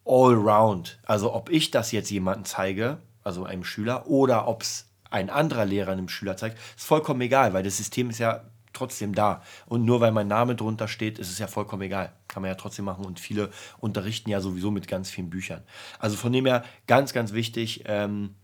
all 0.04 0.34
round. 0.34 0.98
Also 1.04 1.32
ob 1.32 1.48
ich 1.48 1.70
das 1.70 1.92
jetzt 1.92 2.10
jemandem 2.10 2.44
zeige, 2.44 2.98
also 3.22 3.44
einem 3.44 3.64
Schüler, 3.64 4.08
oder 4.08 4.46
ob 4.46 4.62
es 4.62 4.90
ein 5.08 5.30
anderer 5.30 5.64
Lehrer 5.64 5.92
einem 5.92 6.08
Schüler 6.08 6.36
zeigt, 6.36 6.58
ist 6.76 6.86
vollkommen 6.86 7.20
egal, 7.22 7.54
weil 7.54 7.62
das 7.62 7.78
System 7.78 8.10
ist 8.10 8.18
ja 8.18 8.44
trotzdem 8.80 9.14
da. 9.14 9.42
Und 9.66 9.84
nur 9.84 10.00
weil 10.00 10.12
mein 10.12 10.28
Name 10.28 10.56
drunter 10.56 10.88
steht, 10.88 11.18
ist 11.18 11.30
es 11.30 11.38
ja 11.38 11.46
vollkommen 11.46 11.82
egal. 11.82 12.12
Kann 12.28 12.42
man 12.42 12.50
ja 12.50 12.54
trotzdem 12.54 12.86
machen 12.86 13.04
und 13.04 13.20
viele 13.20 13.50
unterrichten 13.78 14.30
ja 14.30 14.40
sowieso 14.40 14.70
mit 14.70 14.88
ganz 14.88 15.10
vielen 15.10 15.30
Büchern. 15.30 15.62
Also 15.98 16.16
von 16.16 16.32
dem 16.32 16.46
her 16.46 16.64
ganz, 16.86 17.12
ganz 17.12 17.32
wichtig, 17.32 17.84
ähm, 17.86 18.34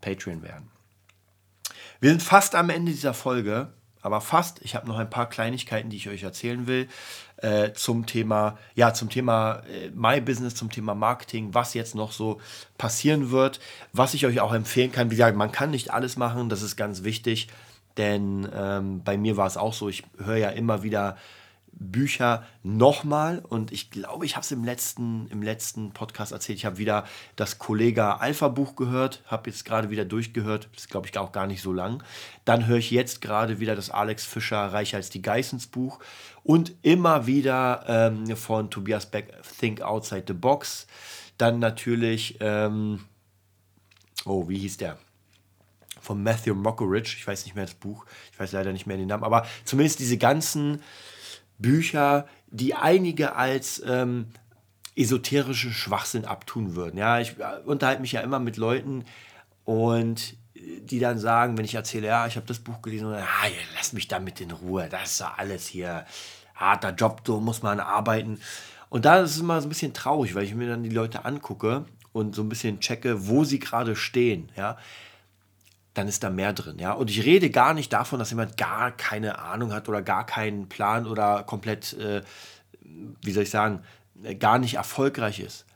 Patreon 0.00 0.42
werden. 0.42 0.70
Wir 2.00 2.10
sind 2.10 2.22
fast 2.22 2.54
am 2.54 2.70
Ende 2.70 2.92
dieser 2.92 3.14
Folge 3.14 3.72
aber 4.00 4.20
fast. 4.20 4.60
Ich 4.62 4.74
habe 4.74 4.86
noch 4.86 4.98
ein 4.98 5.10
paar 5.10 5.28
Kleinigkeiten, 5.28 5.90
die 5.90 5.96
ich 5.96 6.08
euch 6.08 6.22
erzählen 6.22 6.66
will 6.66 6.88
äh, 7.38 7.72
zum 7.72 8.06
Thema, 8.06 8.58
ja, 8.74 8.94
zum 8.94 9.10
Thema 9.10 9.62
äh, 9.70 9.90
My 9.94 10.20
Business, 10.20 10.54
zum 10.54 10.70
Thema 10.70 10.94
Marketing, 10.94 11.54
was 11.54 11.74
jetzt 11.74 11.94
noch 11.94 12.12
so 12.12 12.40
passieren 12.76 13.30
wird, 13.30 13.60
was 13.92 14.14
ich 14.14 14.26
euch 14.26 14.40
auch 14.40 14.52
empfehlen 14.52 14.92
kann. 14.92 15.10
Wie 15.10 15.16
gesagt, 15.16 15.36
man 15.36 15.52
kann 15.52 15.70
nicht 15.70 15.92
alles 15.92 16.16
machen, 16.16 16.48
das 16.48 16.62
ist 16.62 16.76
ganz 16.76 17.02
wichtig, 17.02 17.48
denn 17.98 18.48
ähm, 18.54 19.02
bei 19.04 19.18
mir 19.18 19.36
war 19.36 19.46
es 19.46 19.56
auch 19.56 19.74
so. 19.74 19.88
Ich 19.88 20.04
höre 20.18 20.36
ja 20.36 20.50
immer 20.50 20.82
wieder 20.82 21.16
Bücher 21.80 22.44
nochmal 22.62 23.38
und 23.38 23.72
ich 23.72 23.90
glaube, 23.90 24.26
ich 24.26 24.34
habe 24.34 24.44
es 24.44 24.50
im 24.50 24.64
letzten, 24.64 25.28
im 25.28 25.42
letzten 25.42 25.92
Podcast 25.92 26.32
erzählt. 26.32 26.58
Ich 26.58 26.64
habe 26.64 26.78
wieder 26.78 27.04
das 27.36 27.58
Kollega 27.58 28.16
Alpha 28.16 28.48
Buch 28.48 28.74
gehört, 28.74 29.22
habe 29.26 29.50
jetzt 29.50 29.64
gerade 29.64 29.90
wieder 29.90 30.04
durchgehört, 30.04 30.68
das 30.72 30.84
ist 30.84 30.90
glaube 30.90 31.06
ich 31.06 31.16
auch 31.18 31.32
gar 31.32 31.46
nicht 31.46 31.62
so 31.62 31.72
lang. 31.72 32.02
Dann 32.44 32.66
höre 32.66 32.78
ich 32.78 32.90
jetzt 32.90 33.20
gerade 33.20 33.60
wieder 33.60 33.76
das 33.76 33.90
Alex 33.90 34.24
Fischer 34.24 34.72
Reicher 34.72 34.96
als 34.96 35.10
die 35.10 35.22
Geissens 35.22 35.66
Buch 35.66 36.00
und 36.42 36.72
immer 36.82 37.26
wieder 37.26 37.84
ähm, 37.86 38.36
von 38.36 38.70
Tobias 38.70 39.06
Beck 39.06 39.32
Think 39.58 39.80
Outside 39.80 40.24
the 40.26 40.34
Box. 40.34 40.86
Dann 41.36 41.60
natürlich, 41.60 42.38
ähm, 42.40 43.04
oh, 44.24 44.48
wie 44.48 44.58
hieß 44.58 44.78
der? 44.78 44.98
Von 46.08 46.22
Matthew 46.22 46.54
Mockeridge, 46.54 47.16
ich 47.18 47.26
weiß 47.26 47.44
nicht 47.44 47.54
mehr 47.54 47.66
das 47.66 47.74
Buch, 47.74 48.06
ich 48.32 48.40
weiß 48.40 48.52
leider 48.52 48.72
nicht 48.72 48.86
mehr 48.86 48.96
den 48.96 49.08
Namen, 49.08 49.24
aber 49.24 49.44
zumindest 49.66 49.98
diese 49.98 50.16
ganzen 50.16 50.80
Bücher, 51.58 52.26
die 52.46 52.74
einige 52.74 53.36
als 53.36 53.82
ähm, 53.86 54.28
esoterische 54.96 55.70
Schwachsinn 55.70 56.24
abtun 56.24 56.74
würden. 56.76 56.96
Ja, 56.96 57.20
ich 57.20 57.38
äh, 57.38 57.60
unterhalte 57.66 58.00
mich 58.00 58.12
ja 58.12 58.22
immer 58.22 58.38
mit 58.38 58.56
Leuten 58.56 59.04
und 59.64 60.38
die 60.54 60.98
dann 60.98 61.18
sagen, 61.18 61.58
wenn 61.58 61.66
ich 61.66 61.74
erzähle, 61.74 62.06
ja, 62.06 62.26
ich 62.26 62.36
habe 62.36 62.46
das 62.46 62.58
Buch 62.58 62.80
gelesen, 62.80 63.08
und, 63.08 63.16
ah, 63.16 63.26
lass 63.76 63.92
mich 63.92 64.08
damit 64.08 64.40
in 64.40 64.50
Ruhe, 64.50 64.88
das 64.90 65.10
ist 65.10 65.20
ja 65.20 65.34
alles 65.36 65.66
hier 65.66 66.06
harter 66.54 66.94
Job, 66.94 67.20
so 67.26 67.38
muss 67.38 67.62
man 67.62 67.80
arbeiten. 67.80 68.40
Und 68.88 69.04
da 69.04 69.20
ist 69.20 69.32
es 69.32 69.40
immer 69.40 69.60
so 69.60 69.66
ein 69.66 69.68
bisschen 69.68 69.92
traurig, 69.92 70.34
weil 70.34 70.44
ich 70.44 70.54
mir 70.54 70.68
dann 70.68 70.84
die 70.84 70.88
Leute 70.88 71.26
angucke 71.26 71.84
und 72.12 72.34
so 72.34 72.40
ein 72.40 72.48
bisschen 72.48 72.80
checke, 72.80 73.28
wo 73.28 73.44
sie 73.44 73.58
gerade 73.58 73.94
stehen. 73.94 74.50
Ja, 74.56 74.78
dann 75.98 76.08
ist 76.08 76.22
da 76.22 76.30
mehr 76.30 76.52
drin. 76.52 76.78
Ja? 76.78 76.92
Und 76.92 77.10
ich 77.10 77.24
rede 77.24 77.50
gar 77.50 77.74
nicht 77.74 77.92
davon, 77.92 78.18
dass 78.18 78.30
jemand 78.30 78.56
gar 78.56 78.92
keine 78.92 79.38
Ahnung 79.38 79.72
hat 79.72 79.88
oder 79.88 80.00
gar 80.00 80.24
keinen 80.24 80.68
Plan 80.68 81.06
oder 81.06 81.42
komplett, 81.42 81.92
äh, 81.94 82.22
wie 82.80 83.32
soll 83.32 83.42
ich 83.42 83.50
sagen, 83.50 83.80
gar 84.38 84.58
nicht 84.58 84.74
erfolgreich 84.74 85.40
ist. 85.40 85.66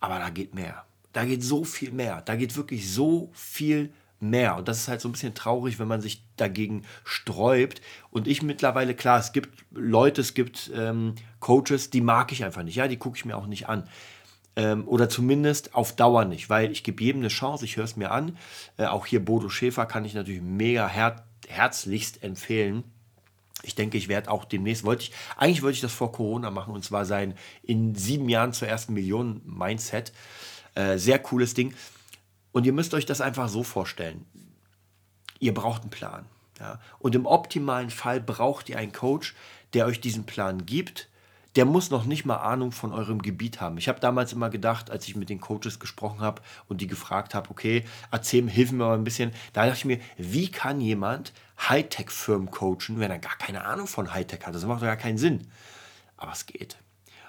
Aber 0.00 0.18
da 0.18 0.30
geht 0.30 0.54
mehr. 0.54 0.84
Da 1.12 1.24
geht 1.24 1.42
so 1.42 1.64
viel 1.64 1.92
mehr. 1.92 2.22
Da 2.22 2.36
geht 2.36 2.56
wirklich 2.56 2.90
so 2.90 3.30
viel 3.34 3.92
mehr. 4.18 4.56
Und 4.56 4.68
das 4.68 4.78
ist 4.78 4.88
halt 4.88 5.00
so 5.00 5.08
ein 5.08 5.12
bisschen 5.12 5.34
traurig, 5.34 5.78
wenn 5.78 5.88
man 5.88 6.00
sich 6.00 6.22
dagegen 6.36 6.84
sträubt. 7.04 7.80
Und 8.10 8.28
ich 8.28 8.42
mittlerweile, 8.42 8.94
klar, 8.94 9.18
es 9.18 9.32
gibt 9.32 9.64
Leute, 9.70 10.20
es 10.20 10.34
gibt 10.34 10.70
ähm, 10.74 11.14
Coaches, 11.40 11.90
die 11.90 12.00
mag 12.00 12.32
ich 12.32 12.44
einfach 12.44 12.62
nicht. 12.62 12.76
Ja, 12.76 12.88
die 12.88 12.98
gucke 12.98 13.16
ich 13.16 13.24
mir 13.24 13.36
auch 13.36 13.46
nicht 13.46 13.68
an. 13.68 13.88
Ähm, 14.56 14.86
oder 14.88 15.08
zumindest 15.08 15.74
auf 15.74 15.94
Dauer 15.94 16.24
nicht, 16.24 16.50
weil 16.50 16.72
ich 16.72 16.82
gebe 16.82 17.02
jedem 17.02 17.20
eine 17.20 17.28
Chance, 17.28 17.64
ich 17.64 17.76
höre 17.76 17.84
es 17.84 17.96
mir 17.96 18.10
an. 18.10 18.36
Äh, 18.76 18.86
auch 18.86 19.06
hier 19.06 19.24
Bodo 19.24 19.48
Schäfer 19.48 19.86
kann 19.86 20.04
ich 20.04 20.14
natürlich 20.14 20.42
mega 20.42 20.88
her 20.88 21.24
herzlichst 21.48 22.22
empfehlen. 22.22 22.84
Ich 23.62 23.74
denke, 23.74 23.98
ich 23.98 24.08
werde 24.08 24.30
auch 24.30 24.44
demnächst, 24.44 24.84
wollte 24.84 25.04
ich, 25.04 25.12
eigentlich 25.36 25.62
wollte 25.62 25.74
ich 25.74 25.80
das 25.80 25.92
vor 25.92 26.12
Corona 26.12 26.50
machen 26.50 26.72
und 26.72 26.84
zwar 26.84 27.04
sein 27.04 27.34
in 27.62 27.94
sieben 27.94 28.28
Jahren 28.28 28.52
zur 28.52 28.68
ersten 28.68 28.94
Million 28.94 29.42
Mindset. 29.44 30.12
Äh, 30.74 30.98
sehr 30.98 31.18
cooles 31.18 31.54
Ding. 31.54 31.74
Und 32.52 32.66
ihr 32.66 32.72
müsst 32.72 32.94
euch 32.94 33.06
das 33.06 33.20
einfach 33.20 33.48
so 33.48 33.62
vorstellen. 33.62 34.24
Ihr 35.38 35.54
braucht 35.54 35.82
einen 35.82 35.90
Plan. 35.90 36.26
Ja? 36.58 36.80
Und 36.98 37.14
im 37.14 37.26
optimalen 37.26 37.90
Fall 37.90 38.20
braucht 38.20 38.68
ihr 38.68 38.78
einen 38.78 38.92
Coach, 38.92 39.34
der 39.74 39.86
euch 39.86 40.00
diesen 40.00 40.24
Plan 40.24 40.66
gibt, 40.66 41.08
der 41.56 41.64
muss 41.64 41.90
noch 41.90 42.04
nicht 42.04 42.24
mal 42.24 42.36
Ahnung 42.36 42.72
von 42.72 42.92
eurem 42.92 43.20
Gebiet 43.20 43.60
haben. 43.60 43.78
Ich 43.78 43.88
habe 43.88 44.00
damals 44.00 44.32
immer 44.32 44.50
gedacht, 44.50 44.90
als 44.90 45.08
ich 45.08 45.16
mit 45.16 45.28
den 45.28 45.40
Coaches 45.40 45.80
gesprochen 45.80 46.20
habe 46.20 46.42
und 46.68 46.80
die 46.80 46.86
gefragt 46.86 47.34
habe, 47.34 47.50
okay, 47.50 47.84
erzähl 48.10 48.42
mir, 48.42 48.50
hilf 48.50 48.72
mir 48.72 48.84
mal 48.84 48.94
ein 48.94 49.04
bisschen, 49.04 49.32
da 49.52 49.64
dachte 49.64 49.78
ich 49.78 49.84
mir, 49.84 50.00
wie 50.16 50.50
kann 50.50 50.80
jemand 50.80 51.32
Hightech-Firmen 51.68 52.50
coachen, 52.50 52.98
wenn 52.98 53.10
er 53.10 53.18
gar 53.18 53.36
keine 53.36 53.64
Ahnung 53.64 53.86
von 53.86 54.14
Hightech 54.14 54.46
hat? 54.46 54.54
Das 54.54 54.64
macht 54.64 54.82
doch 54.82 54.86
gar 54.86 54.96
keinen 54.96 55.18
Sinn. 55.18 55.48
Aber 56.16 56.32
es 56.32 56.46
geht. 56.46 56.76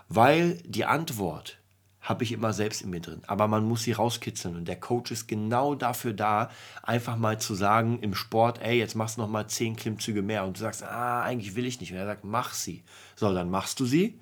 Weil 0.08 0.62
die 0.66 0.86
Antwort 0.86 1.61
habe 2.02 2.24
ich 2.24 2.32
immer 2.32 2.52
selbst 2.52 2.82
in 2.82 2.90
mir 2.90 3.00
drin. 3.00 3.22
Aber 3.28 3.48
man 3.48 3.64
muss 3.64 3.84
sie 3.84 3.92
rauskitzeln. 3.92 4.56
Und 4.56 4.68
der 4.68 4.80
Coach 4.80 5.12
ist 5.12 5.28
genau 5.28 5.76
dafür 5.76 6.14
da, 6.14 6.50
einfach 6.82 7.16
mal 7.16 7.40
zu 7.40 7.54
sagen 7.54 8.00
im 8.00 8.16
Sport, 8.16 8.60
ey, 8.62 8.78
jetzt 8.78 8.96
machst 8.96 9.18
du 9.18 9.22
noch 9.22 9.30
mal 9.30 9.48
zehn 9.48 9.76
Klimmzüge 9.76 10.22
mehr. 10.22 10.44
Und 10.44 10.58
du 10.58 10.62
sagst, 10.62 10.84
ah, 10.84 11.22
eigentlich 11.22 11.56
will 11.56 11.66
ich 11.66 11.80
nicht. 11.80 11.92
Und 11.92 11.98
er 11.98 12.06
sagt, 12.06 12.24
mach 12.24 12.54
sie. 12.54 12.84
So, 13.16 13.32
dann 13.34 13.52
machst 13.52 13.80
du 13.80 13.86
sie 13.86 14.20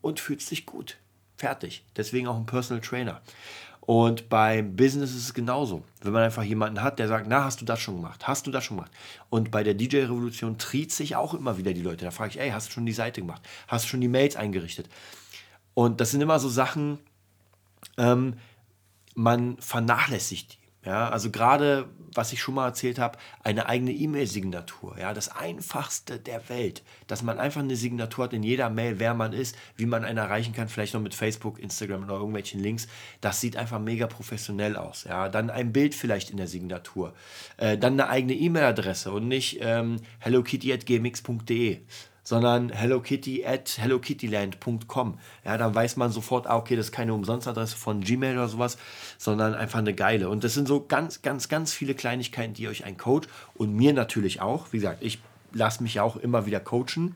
und 0.00 0.20
fühlst 0.20 0.50
dich 0.50 0.64
gut. 0.64 0.96
Fertig. 1.36 1.84
Deswegen 1.96 2.26
auch 2.26 2.36
ein 2.36 2.46
Personal 2.46 2.82
Trainer. 2.82 3.20
Und 3.80 4.28
beim 4.28 4.76
Business 4.76 5.10
ist 5.10 5.24
es 5.24 5.34
genauso. 5.34 5.82
Wenn 6.00 6.12
man 6.12 6.22
einfach 6.22 6.44
jemanden 6.44 6.82
hat, 6.82 6.98
der 6.98 7.08
sagt, 7.08 7.26
na, 7.28 7.44
hast 7.44 7.60
du 7.60 7.64
das 7.64 7.80
schon 7.80 7.96
gemacht? 7.96 8.28
Hast 8.28 8.46
du 8.46 8.50
das 8.50 8.64
schon 8.64 8.76
gemacht? 8.76 8.92
Und 9.30 9.50
bei 9.50 9.64
der 9.64 9.74
DJ-Revolution 9.74 10.58
triet 10.58 10.92
sich 10.92 11.16
auch 11.16 11.34
immer 11.34 11.58
wieder 11.58 11.72
die 11.72 11.82
Leute. 11.82 12.04
Da 12.04 12.10
frage 12.10 12.30
ich, 12.30 12.40
ey, 12.40 12.50
hast 12.50 12.68
du 12.68 12.72
schon 12.72 12.86
die 12.86 12.92
Seite 12.92 13.20
gemacht? 13.20 13.42
Hast 13.68 13.84
du 13.84 13.88
schon 13.88 14.00
die 14.00 14.08
Mails 14.08 14.36
eingerichtet? 14.36 14.88
Und 15.74 16.00
das 16.00 16.10
sind 16.10 16.20
immer 16.20 16.38
so 16.38 16.48
Sachen, 16.48 16.98
ähm, 17.96 18.34
man 19.14 19.56
vernachlässigt 19.58 20.54
die. 20.54 20.60
Ja, 20.84 21.10
also 21.10 21.30
gerade, 21.30 21.90
was 22.14 22.32
ich 22.32 22.40
schon 22.40 22.54
mal 22.54 22.66
erzählt 22.66 22.98
habe, 22.98 23.18
eine 23.44 23.66
eigene 23.66 23.92
E-Mail-Signatur. 23.92 24.96
Ja, 24.98 25.12
das 25.12 25.28
einfachste 25.28 26.18
der 26.18 26.48
Welt, 26.48 26.82
dass 27.06 27.22
man 27.22 27.38
einfach 27.38 27.60
eine 27.60 27.76
Signatur 27.76 28.24
hat 28.24 28.32
in 28.32 28.42
jeder 28.42 28.70
Mail, 28.70 28.98
wer 28.98 29.12
man 29.12 29.34
ist, 29.34 29.56
wie 29.76 29.84
man 29.84 30.06
einen 30.06 30.16
erreichen 30.16 30.54
kann, 30.54 30.70
vielleicht 30.70 30.94
noch 30.94 31.02
mit 31.02 31.14
Facebook, 31.14 31.58
Instagram 31.58 32.04
oder 32.04 32.14
irgendwelchen 32.14 32.62
Links. 32.62 32.88
Das 33.20 33.42
sieht 33.42 33.58
einfach 33.58 33.78
mega 33.78 34.06
professionell 34.06 34.76
aus. 34.76 35.04
Ja, 35.04 35.28
dann 35.28 35.50
ein 35.50 35.70
Bild 35.74 35.94
vielleicht 35.94 36.30
in 36.30 36.38
der 36.38 36.48
Signatur, 36.48 37.12
äh, 37.58 37.76
dann 37.76 38.00
eine 38.00 38.08
eigene 38.08 38.32
E-Mail-Adresse 38.32 39.12
und 39.12 39.28
nicht 39.28 39.58
ähm, 39.60 39.96
hellokitty@gmx.de 40.20 41.80
sondern 42.22 42.70
hellokitty 42.70 43.44
at 43.44 43.78
hellokittyland.com. 43.78 45.18
Ja, 45.44 45.56
dann 45.56 45.74
weiß 45.74 45.96
man 45.96 46.10
sofort, 46.12 46.46
ah, 46.46 46.56
okay, 46.56 46.76
das 46.76 46.86
ist 46.86 46.92
keine 46.92 47.14
Umsonstadresse 47.14 47.76
von 47.76 48.00
Gmail 48.00 48.34
oder 48.34 48.48
sowas, 48.48 48.78
sondern 49.18 49.54
einfach 49.54 49.78
eine 49.78 49.94
geile. 49.94 50.28
Und 50.28 50.44
das 50.44 50.54
sind 50.54 50.68
so 50.68 50.84
ganz, 50.86 51.22
ganz, 51.22 51.48
ganz 51.48 51.72
viele 51.72 51.94
Kleinigkeiten, 51.94 52.54
die 52.54 52.68
euch 52.68 52.84
ein 52.84 52.96
Coach 52.96 53.28
und 53.54 53.74
mir 53.74 53.92
natürlich 53.92 54.40
auch, 54.40 54.72
wie 54.72 54.78
gesagt, 54.78 55.02
ich 55.02 55.20
lasse 55.52 55.82
mich 55.82 55.94
ja 55.94 56.02
auch 56.02 56.16
immer 56.16 56.46
wieder 56.46 56.60
coachen. 56.60 57.14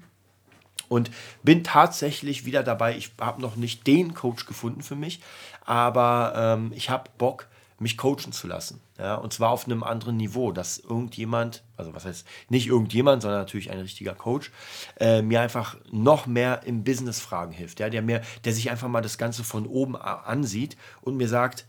Und 0.88 1.10
bin 1.42 1.64
tatsächlich 1.64 2.44
wieder 2.44 2.62
dabei. 2.62 2.94
Ich 2.96 3.12
habe 3.18 3.40
noch 3.40 3.56
nicht 3.56 3.86
den 3.86 4.12
Coach 4.12 4.44
gefunden 4.44 4.82
für 4.82 4.96
mich, 4.96 5.20
aber 5.64 6.34
ähm, 6.36 6.72
ich 6.74 6.90
habe 6.90 7.08
Bock, 7.16 7.46
mich 7.84 7.96
coachen 7.96 8.32
zu 8.32 8.48
lassen. 8.48 8.80
Ja, 8.98 9.14
und 9.14 9.32
zwar 9.32 9.50
auf 9.50 9.66
einem 9.66 9.84
anderen 9.84 10.16
Niveau, 10.16 10.50
dass 10.50 10.78
irgendjemand, 10.78 11.62
also 11.76 11.94
was 11.94 12.04
heißt 12.04 12.26
nicht 12.48 12.66
irgendjemand, 12.66 13.22
sondern 13.22 13.40
natürlich 13.40 13.70
ein 13.70 13.78
richtiger 13.78 14.14
Coach, 14.14 14.50
äh, 14.98 15.22
mir 15.22 15.40
einfach 15.40 15.76
noch 15.92 16.26
mehr 16.26 16.62
im 16.64 16.82
Business-Fragen 16.82 17.52
hilft. 17.52 17.78
Ja, 17.80 17.90
der, 17.90 18.02
mir, 18.02 18.22
der 18.44 18.52
sich 18.52 18.70
einfach 18.70 18.88
mal 18.88 19.02
das 19.02 19.18
Ganze 19.18 19.44
von 19.44 19.66
oben 19.66 19.96
ansieht 19.96 20.76
und 21.02 21.16
mir 21.16 21.28
sagt, 21.28 21.66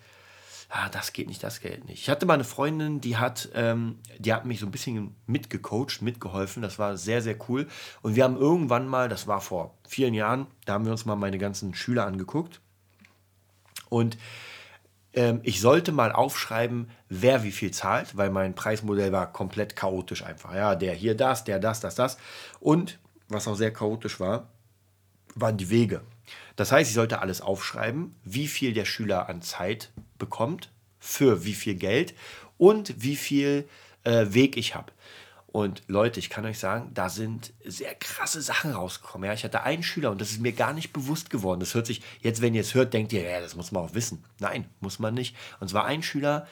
ah, 0.70 0.90
das 0.90 1.14
geht 1.14 1.28
nicht, 1.28 1.44
das 1.44 1.60
geht 1.60 1.86
nicht. 1.86 2.02
Ich 2.02 2.10
hatte 2.10 2.26
mal 2.26 2.36
eine 2.36 2.46
Freundin, 2.46 3.02
die 3.02 3.18
hat, 3.18 3.50
ähm, 3.54 4.00
die 4.18 4.34
hat 4.34 4.46
mich 4.46 4.60
so 4.62 4.66
ein 4.66 4.72
bisschen 4.72 5.16
mitgecoacht, 5.28 6.02
mitgeholfen. 6.02 6.62
Das 6.62 6.80
war 6.80 6.98
sehr, 6.98 7.22
sehr 7.22 7.38
cool. 7.50 7.68
Und 8.02 8.16
wir 8.16 8.24
haben 8.24 8.38
irgendwann 8.38 8.88
mal, 8.88 9.10
das 9.10 9.28
war 9.28 9.42
vor 9.42 9.78
vielen 9.88 10.14
Jahren, 10.14 10.48
da 10.66 10.74
haben 10.74 10.86
wir 10.86 10.94
uns 10.94 11.06
mal 11.06 11.16
meine 11.16 11.38
ganzen 11.38 11.76
Schüler 11.76 12.06
angeguckt. 12.06 12.62
Und 13.90 14.18
ähm, 15.16 15.40
ich 15.44 15.62
sollte 15.62 15.92
mal 15.92 16.12
aufschreiben, 16.12 16.90
wer 17.10 17.44
wie 17.44 17.52
viel 17.52 17.72
zahlt, 17.72 18.18
weil 18.18 18.30
mein 18.30 18.54
Preismodell 18.54 19.12
war 19.12 19.32
komplett 19.32 19.76
chaotisch 19.76 20.24
einfach. 20.24 20.54
Ja, 20.54 20.76
der 20.76 20.94
hier 20.94 21.16
das, 21.16 21.44
der 21.44 21.60
das, 21.60 21.80
das, 21.80 21.96
das. 21.96 22.18
Und 22.60 23.00
was 23.28 23.48
auch 23.48 23.56
sehr 23.56 23.74
chaotisch 23.74 24.20
war, 24.20 24.50
waren 25.34 25.58
die 25.58 25.70
Wege. 25.70 26.02
Das 26.56 26.72
heißt, 26.72 26.90
ich 26.90 26.96
sollte 26.96 27.20
alles 27.20 27.42
aufschreiben, 27.42 28.16
wie 28.24 28.48
viel 28.48 28.74
der 28.74 28.86
Schüler 28.86 29.28
an 29.30 29.42
Zeit 29.42 29.92
bekommt, 30.18 30.70
für 31.00 31.46
wie 31.46 31.54
viel 31.54 31.76
Geld 31.76 32.14
und 32.58 33.02
wie 33.02 33.16
viel 33.16 33.68
äh, 34.04 34.28
Weg 34.30 34.58
ich 34.58 34.76
habe. 34.76 34.92
Und 35.56 35.84
Leute, 35.88 36.20
ich 36.20 36.30
kann 36.30 36.44
euch 36.44 36.60
sagen, 36.60 36.92
da 36.94 37.08
sind 37.08 37.54
sehr 37.64 37.96
krasse 37.96 38.42
Sachen 38.42 38.74
rausgekommen. 38.74 39.26
Ja, 39.26 39.34
ich 39.34 39.46
hatte 39.46 39.64
einen 39.64 39.84
Schüler 39.84 40.12
und 40.12 40.20
das 40.20 40.32
ist 40.32 40.42
mir 40.42 40.52
gar 40.52 40.74
nicht 40.74 40.92
bewusst 40.92 41.30
geworden. 41.30 41.62
Das 41.62 41.74
hört 41.74 41.86
sich, 41.88 42.02
jetzt, 42.20 42.42
wenn 42.42 42.54
ihr 42.54 42.60
es 42.60 42.74
hört, 42.74 42.94
denkt 42.94 43.14
ihr, 43.14 43.22
ja, 43.22 43.40
das 43.40 43.56
muss 43.56 43.72
man 43.72 43.86
auch 43.86 43.94
wissen. 43.94 44.26
Nein, 44.40 44.70
muss 44.82 45.00
man 45.00 45.14
nicht. 45.14 45.34
Und 45.62 45.70
zwar 45.70 45.86
ein 45.86 46.04
Schüler, 46.04 46.46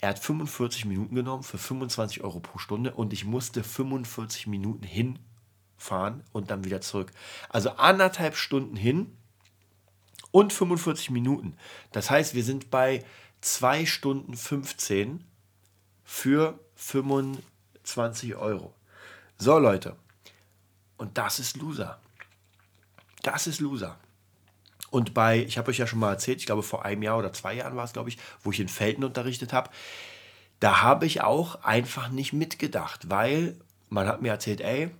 Er 0.00 0.10
hat 0.10 0.18
45 0.18 0.84
Minuten 0.86 1.14
genommen 1.14 1.42
für 1.42 1.58
25 1.58 2.22
Euro 2.22 2.40
pro 2.40 2.58
Stunde 2.58 2.94
und 2.94 3.12
ich 3.12 3.24
musste 3.24 3.64
45 3.64 4.46
Minuten 4.46 4.84
hinfahren 4.84 6.22
und 6.32 6.50
dann 6.50 6.64
wieder 6.64 6.80
zurück. 6.80 7.12
Also 7.48 7.70
anderthalb 7.70 8.36
Stunden 8.36 8.76
hin 8.76 9.16
und 10.30 10.52
45 10.52 11.10
Minuten. 11.10 11.56
Das 11.90 12.10
heißt, 12.10 12.34
wir 12.34 12.44
sind 12.44 12.70
bei 12.70 13.04
2 13.40 13.86
Stunden 13.86 14.36
15 14.36 15.24
für 16.04 16.58
25 16.76 17.44
Euro. 17.96 18.74
So 19.38 19.58
Leute, 19.58 19.96
und 20.96 21.16
das 21.16 21.38
ist 21.38 21.56
Loser. 21.56 21.98
Das 23.22 23.46
ist 23.46 23.60
Loser. 23.60 23.98
Und 24.90 25.14
bei, 25.14 25.38
ich 25.38 25.58
habe 25.58 25.70
euch 25.70 25.78
ja 25.78 25.86
schon 25.86 25.98
mal 25.98 26.12
erzählt, 26.12 26.38
ich 26.40 26.46
glaube 26.46 26.62
vor 26.62 26.84
einem 26.84 27.02
Jahr 27.02 27.18
oder 27.18 27.32
zwei 27.32 27.54
Jahren 27.54 27.76
war 27.76 27.84
es, 27.84 27.92
glaube 27.92 28.08
ich, 28.08 28.18
wo 28.42 28.50
ich 28.50 28.60
in 28.60 28.68
Felten 28.68 29.04
unterrichtet 29.04 29.52
habe, 29.52 29.70
da 30.60 30.82
habe 30.82 31.06
ich 31.06 31.20
auch 31.20 31.62
einfach 31.62 32.08
nicht 32.08 32.32
mitgedacht, 32.32 33.10
weil 33.10 33.56
man 33.90 34.06
hat 34.06 34.22
mir 34.22 34.30
erzählt, 34.30 34.60
ey, 34.60 34.90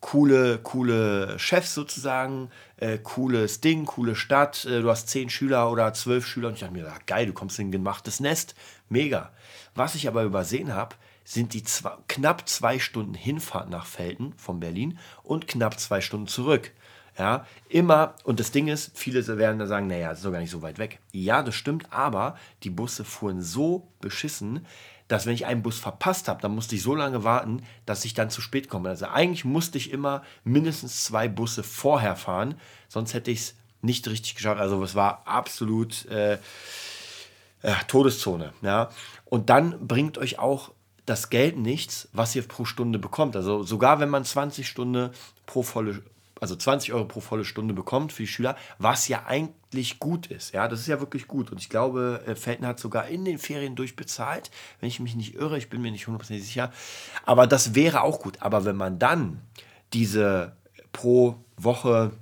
coole, 0.00 0.58
coole 0.58 1.38
Chefs 1.38 1.74
sozusagen, 1.74 2.50
äh, 2.76 2.98
cooles 2.98 3.60
Ding, 3.60 3.86
coole 3.86 4.14
Stadt, 4.16 4.64
äh, 4.64 4.80
du 4.80 4.90
hast 4.90 5.08
zehn 5.08 5.30
Schüler 5.30 5.70
oder 5.70 5.92
zwölf 5.94 6.26
Schüler 6.26 6.48
und 6.48 6.54
ich 6.54 6.60
dachte 6.60 6.74
mir, 6.74 6.84
ja, 6.84 6.96
geil, 7.06 7.26
du 7.26 7.32
kommst 7.32 7.58
in 7.58 7.68
ein 7.68 7.72
gemachtes 7.72 8.20
Nest, 8.20 8.54
mega. 8.88 9.32
Was 9.74 9.94
ich 9.94 10.06
aber 10.06 10.22
übersehen 10.22 10.74
habe, 10.74 10.94
sind 11.24 11.54
die 11.54 11.62
zwei, 11.62 11.92
knapp 12.08 12.48
zwei 12.48 12.78
Stunden 12.78 13.14
Hinfahrt 13.14 13.70
nach 13.70 13.86
Felten 13.86 14.34
von 14.36 14.60
Berlin 14.60 14.98
und 15.22 15.48
knapp 15.48 15.80
zwei 15.80 16.00
Stunden 16.00 16.26
zurück. 16.26 16.72
Ja, 17.18 17.46
immer, 17.68 18.14
und 18.24 18.40
das 18.40 18.50
Ding 18.50 18.66
ist, 18.66 18.98
viele 18.98 19.24
werden 19.38 19.60
da 19.60 19.66
sagen, 19.66 19.86
naja, 19.86 20.08
das 20.08 20.18
ist 20.18 20.24
doch 20.24 20.32
gar 20.32 20.40
nicht 20.40 20.50
so 20.50 20.62
weit 20.62 20.78
weg. 20.78 20.98
Ja, 21.12 21.42
das 21.42 21.54
stimmt, 21.54 21.92
aber 21.92 22.36
die 22.64 22.70
Busse 22.70 23.04
fuhren 23.04 23.40
so 23.40 23.86
beschissen, 24.00 24.66
dass 25.06 25.24
wenn 25.24 25.34
ich 25.34 25.46
einen 25.46 25.62
Bus 25.62 25.78
verpasst 25.78 26.28
habe, 26.28 26.42
dann 26.42 26.54
musste 26.54 26.74
ich 26.74 26.82
so 26.82 26.94
lange 26.94 27.22
warten, 27.22 27.62
dass 27.86 28.04
ich 28.04 28.14
dann 28.14 28.30
zu 28.30 28.40
spät 28.40 28.68
komme. 28.68 28.88
Also 28.88 29.06
eigentlich 29.06 29.44
musste 29.44 29.78
ich 29.78 29.92
immer 29.92 30.22
mindestens 30.42 31.04
zwei 31.04 31.28
Busse 31.28 31.62
vorher 31.62 32.16
fahren, 32.16 32.56
sonst 32.88 33.14
hätte 33.14 33.30
ich 33.30 33.40
es 33.40 33.54
nicht 33.82 34.08
richtig 34.08 34.34
geschafft. 34.34 34.60
Also 34.60 34.82
es 34.82 34.94
war 34.94 35.22
absolut 35.26 36.06
äh, 36.06 36.38
äh, 37.62 37.74
Todeszone. 37.86 38.52
Ja? 38.62 38.90
Und 39.24 39.50
dann 39.50 39.86
bringt 39.86 40.18
euch 40.18 40.38
auch 40.38 40.72
das 41.06 41.30
Geld 41.30 41.56
nichts, 41.56 42.08
was 42.12 42.34
ihr 42.34 42.42
pro 42.46 42.64
Stunde 42.64 42.98
bekommt. 42.98 43.36
Also 43.36 43.62
sogar 43.62 44.00
wenn 44.00 44.08
man 44.08 44.24
20 44.24 44.66
Stunden 44.66 45.10
pro 45.46 45.62
volle 45.62 46.02
also 46.40 46.56
20 46.56 46.92
Euro 46.92 47.06
pro 47.06 47.20
volle 47.20 47.44
Stunde 47.44 47.74
bekommt 47.74 48.12
für 48.12 48.24
die 48.24 48.28
Schüler, 48.28 48.56
was 48.78 49.08
ja 49.08 49.24
eigentlich 49.26 49.98
gut 49.98 50.26
ist. 50.26 50.52
Ja, 50.52 50.68
das 50.68 50.80
ist 50.80 50.88
ja 50.88 51.00
wirklich 51.00 51.26
gut. 51.26 51.50
Und 51.50 51.58
ich 51.58 51.70
glaube, 51.70 52.22
äh, 52.26 52.34
Felten 52.34 52.66
hat 52.66 52.78
sogar 52.78 53.08
in 53.08 53.24
den 53.24 53.38
Ferien 53.38 53.76
durchbezahlt, 53.76 54.50
wenn 54.80 54.88
ich 54.88 55.00
mich 55.00 55.14
nicht 55.14 55.36
irre, 55.36 55.56
ich 55.56 55.70
bin 55.70 55.80
mir 55.80 55.90
nicht 55.90 56.06
hundertprozentig 56.06 56.46
sicher. 56.46 56.72
Aber 57.24 57.46
das 57.46 57.74
wäre 57.74 58.02
auch 58.02 58.20
gut. 58.20 58.42
Aber 58.42 58.64
wenn 58.64 58.76
man 58.76 58.98
dann 58.98 59.40
diese 59.92 60.52
pro 60.92 61.36
Woche 61.56 62.12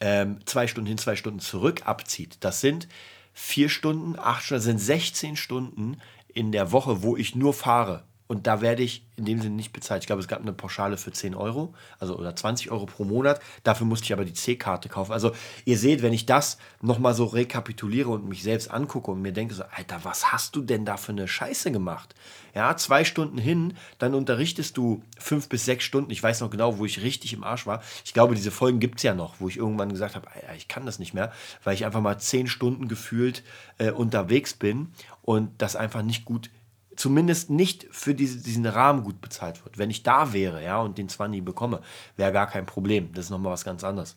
ähm, 0.00 0.38
zwei 0.44 0.66
Stunden 0.66 0.88
hin, 0.88 0.98
zwei 0.98 1.16
Stunden 1.16 1.40
zurück 1.40 1.86
abzieht, 1.86 2.36
das 2.40 2.60
sind 2.60 2.88
vier 3.32 3.68
Stunden, 3.68 4.16
acht 4.18 4.44
Stunden, 4.44 4.58
das 4.58 4.64
sind 4.64 4.78
16 4.78 5.36
Stunden 5.36 6.00
in 6.34 6.52
der 6.52 6.72
Woche, 6.72 7.02
wo 7.02 7.16
ich 7.16 7.34
nur 7.34 7.54
fahre. 7.54 8.04
Und 8.26 8.46
da 8.46 8.62
werde 8.62 8.82
ich 8.82 9.06
in 9.16 9.26
dem 9.26 9.40
Sinne 9.40 9.54
nicht 9.54 9.72
bezahlt. 9.72 10.02
Ich 10.02 10.06
glaube, 10.06 10.22
es 10.22 10.28
gab 10.28 10.40
eine 10.40 10.54
Pauschale 10.54 10.96
für 10.96 11.12
10 11.12 11.34
Euro, 11.34 11.74
also 11.98 12.16
oder 12.16 12.34
20 12.34 12.70
Euro 12.70 12.86
pro 12.86 13.04
Monat. 13.04 13.38
Dafür 13.64 13.86
musste 13.86 14.06
ich 14.06 14.12
aber 14.14 14.24
die 14.24 14.32
C-Karte 14.32 14.88
kaufen. 14.88 15.12
Also 15.12 15.32
ihr 15.66 15.76
seht, 15.76 16.00
wenn 16.02 16.14
ich 16.14 16.24
das 16.24 16.56
nochmal 16.80 17.12
so 17.12 17.26
rekapituliere 17.26 18.08
und 18.08 18.26
mich 18.26 18.42
selbst 18.42 18.70
angucke 18.70 19.10
und 19.10 19.20
mir 19.20 19.32
denke 19.32 19.54
so, 19.54 19.62
Alter, 19.76 20.00
was 20.04 20.32
hast 20.32 20.56
du 20.56 20.62
denn 20.62 20.86
da 20.86 20.96
für 20.96 21.12
eine 21.12 21.28
Scheiße 21.28 21.70
gemacht? 21.70 22.14
Ja, 22.54 22.76
zwei 22.76 23.04
Stunden 23.04 23.36
hin, 23.36 23.74
dann 23.98 24.14
unterrichtest 24.14 24.76
du 24.76 25.02
fünf 25.18 25.48
bis 25.48 25.66
sechs 25.66 25.84
Stunden. 25.84 26.10
Ich 26.10 26.22
weiß 26.22 26.40
noch 26.40 26.50
genau, 26.50 26.78
wo 26.78 26.86
ich 26.86 27.02
richtig 27.02 27.34
im 27.34 27.44
Arsch 27.44 27.66
war. 27.66 27.82
Ich 28.04 28.14
glaube, 28.14 28.34
diese 28.34 28.50
Folgen 28.50 28.80
gibt 28.80 28.98
es 28.98 29.02
ja 29.02 29.14
noch, 29.14 29.34
wo 29.38 29.48
ich 29.48 29.58
irgendwann 29.58 29.90
gesagt 29.90 30.14
habe, 30.14 30.28
ich 30.56 30.66
kann 30.66 30.86
das 30.86 30.98
nicht 30.98 31.12
mehr, 31.12 31.30
weil 31.62 31.74
ich 31.74 31.84
einfach 31.84 32.00
mal 32.00 32.18
zehn 32.18 32.46
Stunden 32.46 32.88
gefühlt 32.88 33.42
äh, 33.78 33.90
unterwegs 33.90 34.54
bin 34.54 34.92
und 35.24 35.50
das 35.58 35.74
einfach 35.74 36.02
nicht 36.02 36.24
gut 36.24 36.50
zumindest 36.96 37.50
nicht 37.50 37.86
für 37.90 38.14
diese, 38.14 38.40
diesen 38.40 38.66
Rahmen 38.66 39.02
gut 39.02 39.20
bezahlt 39.20 39.64
wird. 39.64 39.78
Wenn 39.78 39.90
ich 39.90 40.02
da 40.02 40.32
wäre, 40.32 40.62
ja, 40.62 40.78
und 40.80 40.98
den 40.98 41.08
zwar 41.08 41.28
nie 41.28 41.40
bekomme, 41.40 41.80
wäre 42.16 42.32
gar 42.32 42.46
kein 42.46 42.66
Problem. 42.66 43.12
Das 43.12 43.26
ist 43.26 43.30
nochmal 43.30 43.52
was 43.52 43.64
ganz 43.64 43.84
anderes. 43.84 44.16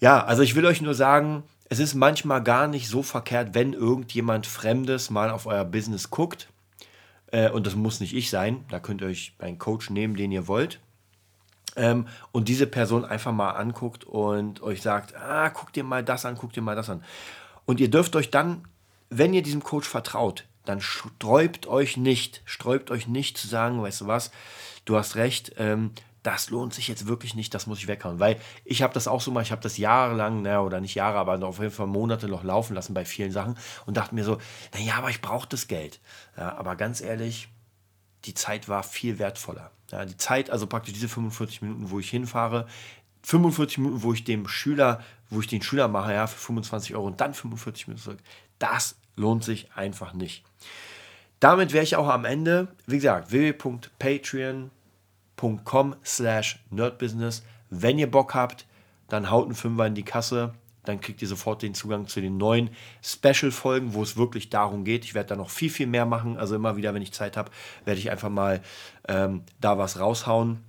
Ja, 0.00 0.24
also 0.24 0.42
ich 0.42 0.54
will 0.54 0.66
euch 0.66 0.80
nur 0.80 0.94
sagen, 0.94 1.44
es 1.68 1.78
ist 1.78 1.94
manchmal 1.94 2.42
gar 2.42 2.66
nicht 2.66 2.88
so 2.88 3.02
verkehrt, 3.02 3.54
wenn 3.54 3.72
irgendjemand 3.72 4.46
Fremdes 4.46 5.10
mal 5.10 5.30
auf 5.30 5.46
euer 5.46 5.64
Business 5.64 6.10
guckt. 6.10 6.48
Äh, 7.30 7.50
und 7.50 7.66
das 7.66 7.76
muss 7.76 8.00
nicht 8.00 8.14
ich 8.14 8.30
sein. 8.30 8.64
Da 8.70 8.80
könnt 8.80 9.02
ihr 9.02 9.08
euch 9.08 9.34
einen 9.38 9.58
Coach 9.58 9.90
nehmen, 9.90 10.16
den 10.16 10.32
ihr 10.32 10.48
wollt. 10.48 10.80
Ähm, 11.76 12.08
und 12.32 12.48
diese 12.48 12.66
Person 12.66 13.04
einfach 13.04 13.32
mal 13.32 13.52
anguckt 13.52 14.02
und 14.02 14.60
euch 14.62 14.82
sagt, 14.82 15.14
ah, 15.14 15.50
guck 15.50 15.72
dir 15.72 15.84
mal 15.84 16.02
das 16.02 16.24
an, 16.24 16.36
guck 16.36 16.52
dir 16.52 16.62
mal 16.62 16.74
das 16.74 16.90
an. 16.90 17.04
Und 17.64 17.78
ihr 17.78 17.88
dürft 17.88 18.16
euch 18.16 18.32
dann, 18.32 18.64
wenn 19.10 19.34
ihr 19.34 19.42
diesem 19.42 19.62
Coach 19.62 19.88
vertraut, 19.88 20.46
dann 20.64 20.80
sträubt 20.80 21.66
euch 21.66 21.96
nicht, 21.96 22.42
sträubt 22.44 22.90
euch 22.90 23.06
nicht 23.06 23.36
zu 23.36 23.48
sagen, 23.48 23.82
weißt 23.82 24.02
du 24.02 24.06
was, 24.06 24.30
du 24.84 24.96
hast 24.96 25.16
recht, 25.16 25.54
ähm, 25.58 25.90
das 26.22 26.50
lohnt 26.50 26.74
sich 26.74 26.86
jetzt 26.86 27.06
wirklich 27.06 27.34
nicht, 27.34 27.54
das 27.54 27.66
muss 27.66 27.78
ich 27.78 27.88
weghauen. 27.88 28.20
Weil 28.20 28.38
ich 28.64 28.82
habe 28.82 28.92
das 28.92 29.08
auch 29.08 29.20
so 29.20 29.30
mal, 29.30 29.42
ich 29.42 29.52
habe 29.52 29.62
das 29.62 29.78
jahrelang, 29.78 30.42
naja, 30.42 30.60
oder 30.60 30.80
nicht 30.80 30.94
Jahre, 30.94 31.18
aber 31.18 31.42
auf 31.46 31.58
jeden 31.58 31.70
Fall 31.70 31.86
Monate 31.86 32.28
noch 32.28 32.44
laufen 32.44 32.74
lassen 32.74 32.94
bei 32.94 33.04
vielen 33.04 33.32
Sachen 33.32 33.56
und 33.86 33.96
dachte 33.96 34.14
mir 34.14 34.24
so, 34.24 34.38
naja, 34.74 34.94
aber 34.96 35.10
ich 35.10 35.22
brauche 35.22 35.48
das 35.48 35.66
Geld. 35.66 35.98
Ja, 36.36 36.56
aber 36.56 36.76
ganz 36.76 37.00
ehrlich, 37.00 37.48
die 38.26 38.34
Zeit 38.34 38.68
war 38.68 38.82
viel 38.82 39.18
wertvoller. 39.18 39.70
Ja, 39.90 40.04
die 40.04 40.16
Zeit, 40.16 40.50
also 40.50 40.66
praktisch 40.66 40.94
diese 40.94 41.08
45 41.08 41.62
Minuten, 41.62 41.90
wo 41.90 41.98
ich 41.98 42.10
hinfahre, 42.10 42.68
45 43.22 43.78
Minuten, 43.78 44.02
wo 44.02 44.12
ich 44.12 44.24
dem 44.24 44.48
Schüler, 44.48 45.02
wo 45.28 45.40
ich 45.40 45.46
den 45.46 45.62
Schüler 45.62 45.88
mache, 45.88 46.12
ja, 46.12 46.26
für 46.26 46.38
25 46.38 46.94
Euro 46.94 47.06
und 47.06 47.20
dann 47.20 47.34
45 47.34 47.88
Minuten 47.88 48.02
zurück, 48.02 48.20
das 48.58 48.96
lohnt 49.16 49.44
sich 49.44 49.70
einfach 49.74 50.14
nicht. 50.14 50.44
Damit 51.40 51.72
wäre 51.72 51.84
ich 51.84 51.96
auch 51.96 52.08
am 52.08 52.24
Ende. 52.24 52.68
Wie 52.86 52.96
gesagt, 52.96 53.32
www.patreon.com 53.32 55.96
slash 56.04 56.60
nerdbusiness. 56.70 57.42
Wenn 57.70 57.98
ihr 57.98 58.10
Bock 58.10 58.34
habt, 58.34 58.66
dann 59.08 59.30
haut 59.30 59.46
einen 59.46 59.54
Fünfer 59.54 59.86
in 59.86 59.94
die 59.94 60.04
Kasse. 60.04 60.52
Dann 60.84 61.00
kriegt 61.00 61.22
ihr 61.22 61.28
sofort 61.28 61.62
den 61.62 61.74
Zugang 61.74 62.08
zu 62.08 62.20
den 62.20 62.36
neuen 62.36 62.70
Special-Folgen, 63.02 63.94
wo 63.94 64.02
es 64.02 64.16
wirklich 64.16 64.50
darum 64.50 64.84
geht. 64.84 65.04
Ich 65.04 65.14
werde 65.14 65.30
da 65.30 65.36
noch 65.36 65.50
viel, 65.50 65.70
viel 65.70 65.86
mehr 65.86 66.06
machen. 66.06 66.36
Also 66.36 66.56
immer 66.56 66.76
wieder, 66.76 66.92
wenn 66.94 67.02
ich 67.02 67.12
Zeit 67.12 67.36
habe, 67.36 67.50
werde 67.84 68.00
ich 68.00 68.10
einfach 68.10 68.30
mal 68.30 68.60
ähm, 69.08 69.42
da 69.60 69.78
was 69.78 69.98
raushauen. 69.98 70.62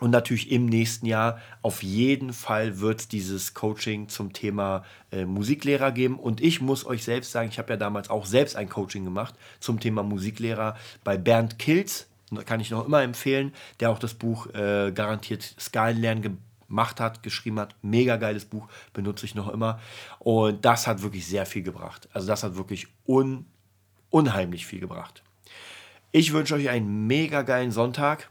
Und 0.00 0.10
natürlich 0.10 0.50
im 0.50 0.66
nächsten 0.66 1.06
Jahr 1.06 1.38
auf 1.62 1.82
jeden 1.82 2.32
Fall 2.32 2.80
wird 2.80 3.12
dieses 3.12 3.54
Coaching 3.54 4.08
zum 4.08 4.32
Thema 4.32 4.84
äh, 5.12 5.26
Musiklehrer 5.26 5.92
geben. 5.92 6.18
Und 6.18 6.40
ich 6.40 6.60
muss 6.60 6.86
euch 6.86 7.04
selbst 7.04 7.32
sagen, 7.32 7.50
ich 7.50 7.58
habe 7.58 7.74
ja 7.74 7.76
damals 7.76 8.08
auch 8.08 8.24
selbst 8.24 8.56
ein 8.56 8.68
Coaching 8.68 9.04
gemacht 9.04 9.34
zum 9.60 9.78
Thema 9.78 10.02
Musiklehrer 10.02 10.76
bei 11.04 11.18
Bernd 11.18 11.58
Kilz. 11.58 12.06
Kann 12.46 12.60
ich 12.60 12.70
noch 12.70 12.86
immer 12.86 13.02
empfehlen, 13.02 13.52
der 13.80 13.90
auch 13.90 13.98
das 13.98 14.14
Buch 14.14 14.46
äh, 14.54 14.92
garantiert 14.92 15.42
Skalenlernen 15.58 16.38
gemacht 16.68 17.00
hat, 17.00 17.22
geschrieben 17.22 17.58
hat. 17.58 17.74
Mega 17.82 18.16
geiles 18.16 18.46
Buch, 18.46 18.68
benutze 18.94 19.26
ich 19.26 19.34
noch 19.34 19.48
immer. 19.48 19.80
Und 20.18 20.64
das 20.64 20.86
hat 20.86 21.02
wirklich 21.02 21.26
sehr 21.26 21.44
viel 21.44 21.62
gebracht. 21.62 22.08
Also 22.12 22.26
das 22.26 22.42
hat 22.42 22.56
wirklich 22.56 22.86
un 23.06 23.46
unheimlich 24.10 24.66
viel 24.66 24.80
gebracht. 24.80 25.22
Ich 26.12 26.32
wünsche 26.32 26.54
euch 26.54 26.68
einen 26.68 27.06
mega 27.06 27.42
geilen 27.42 27.70
Sonntag. 27.70 28.30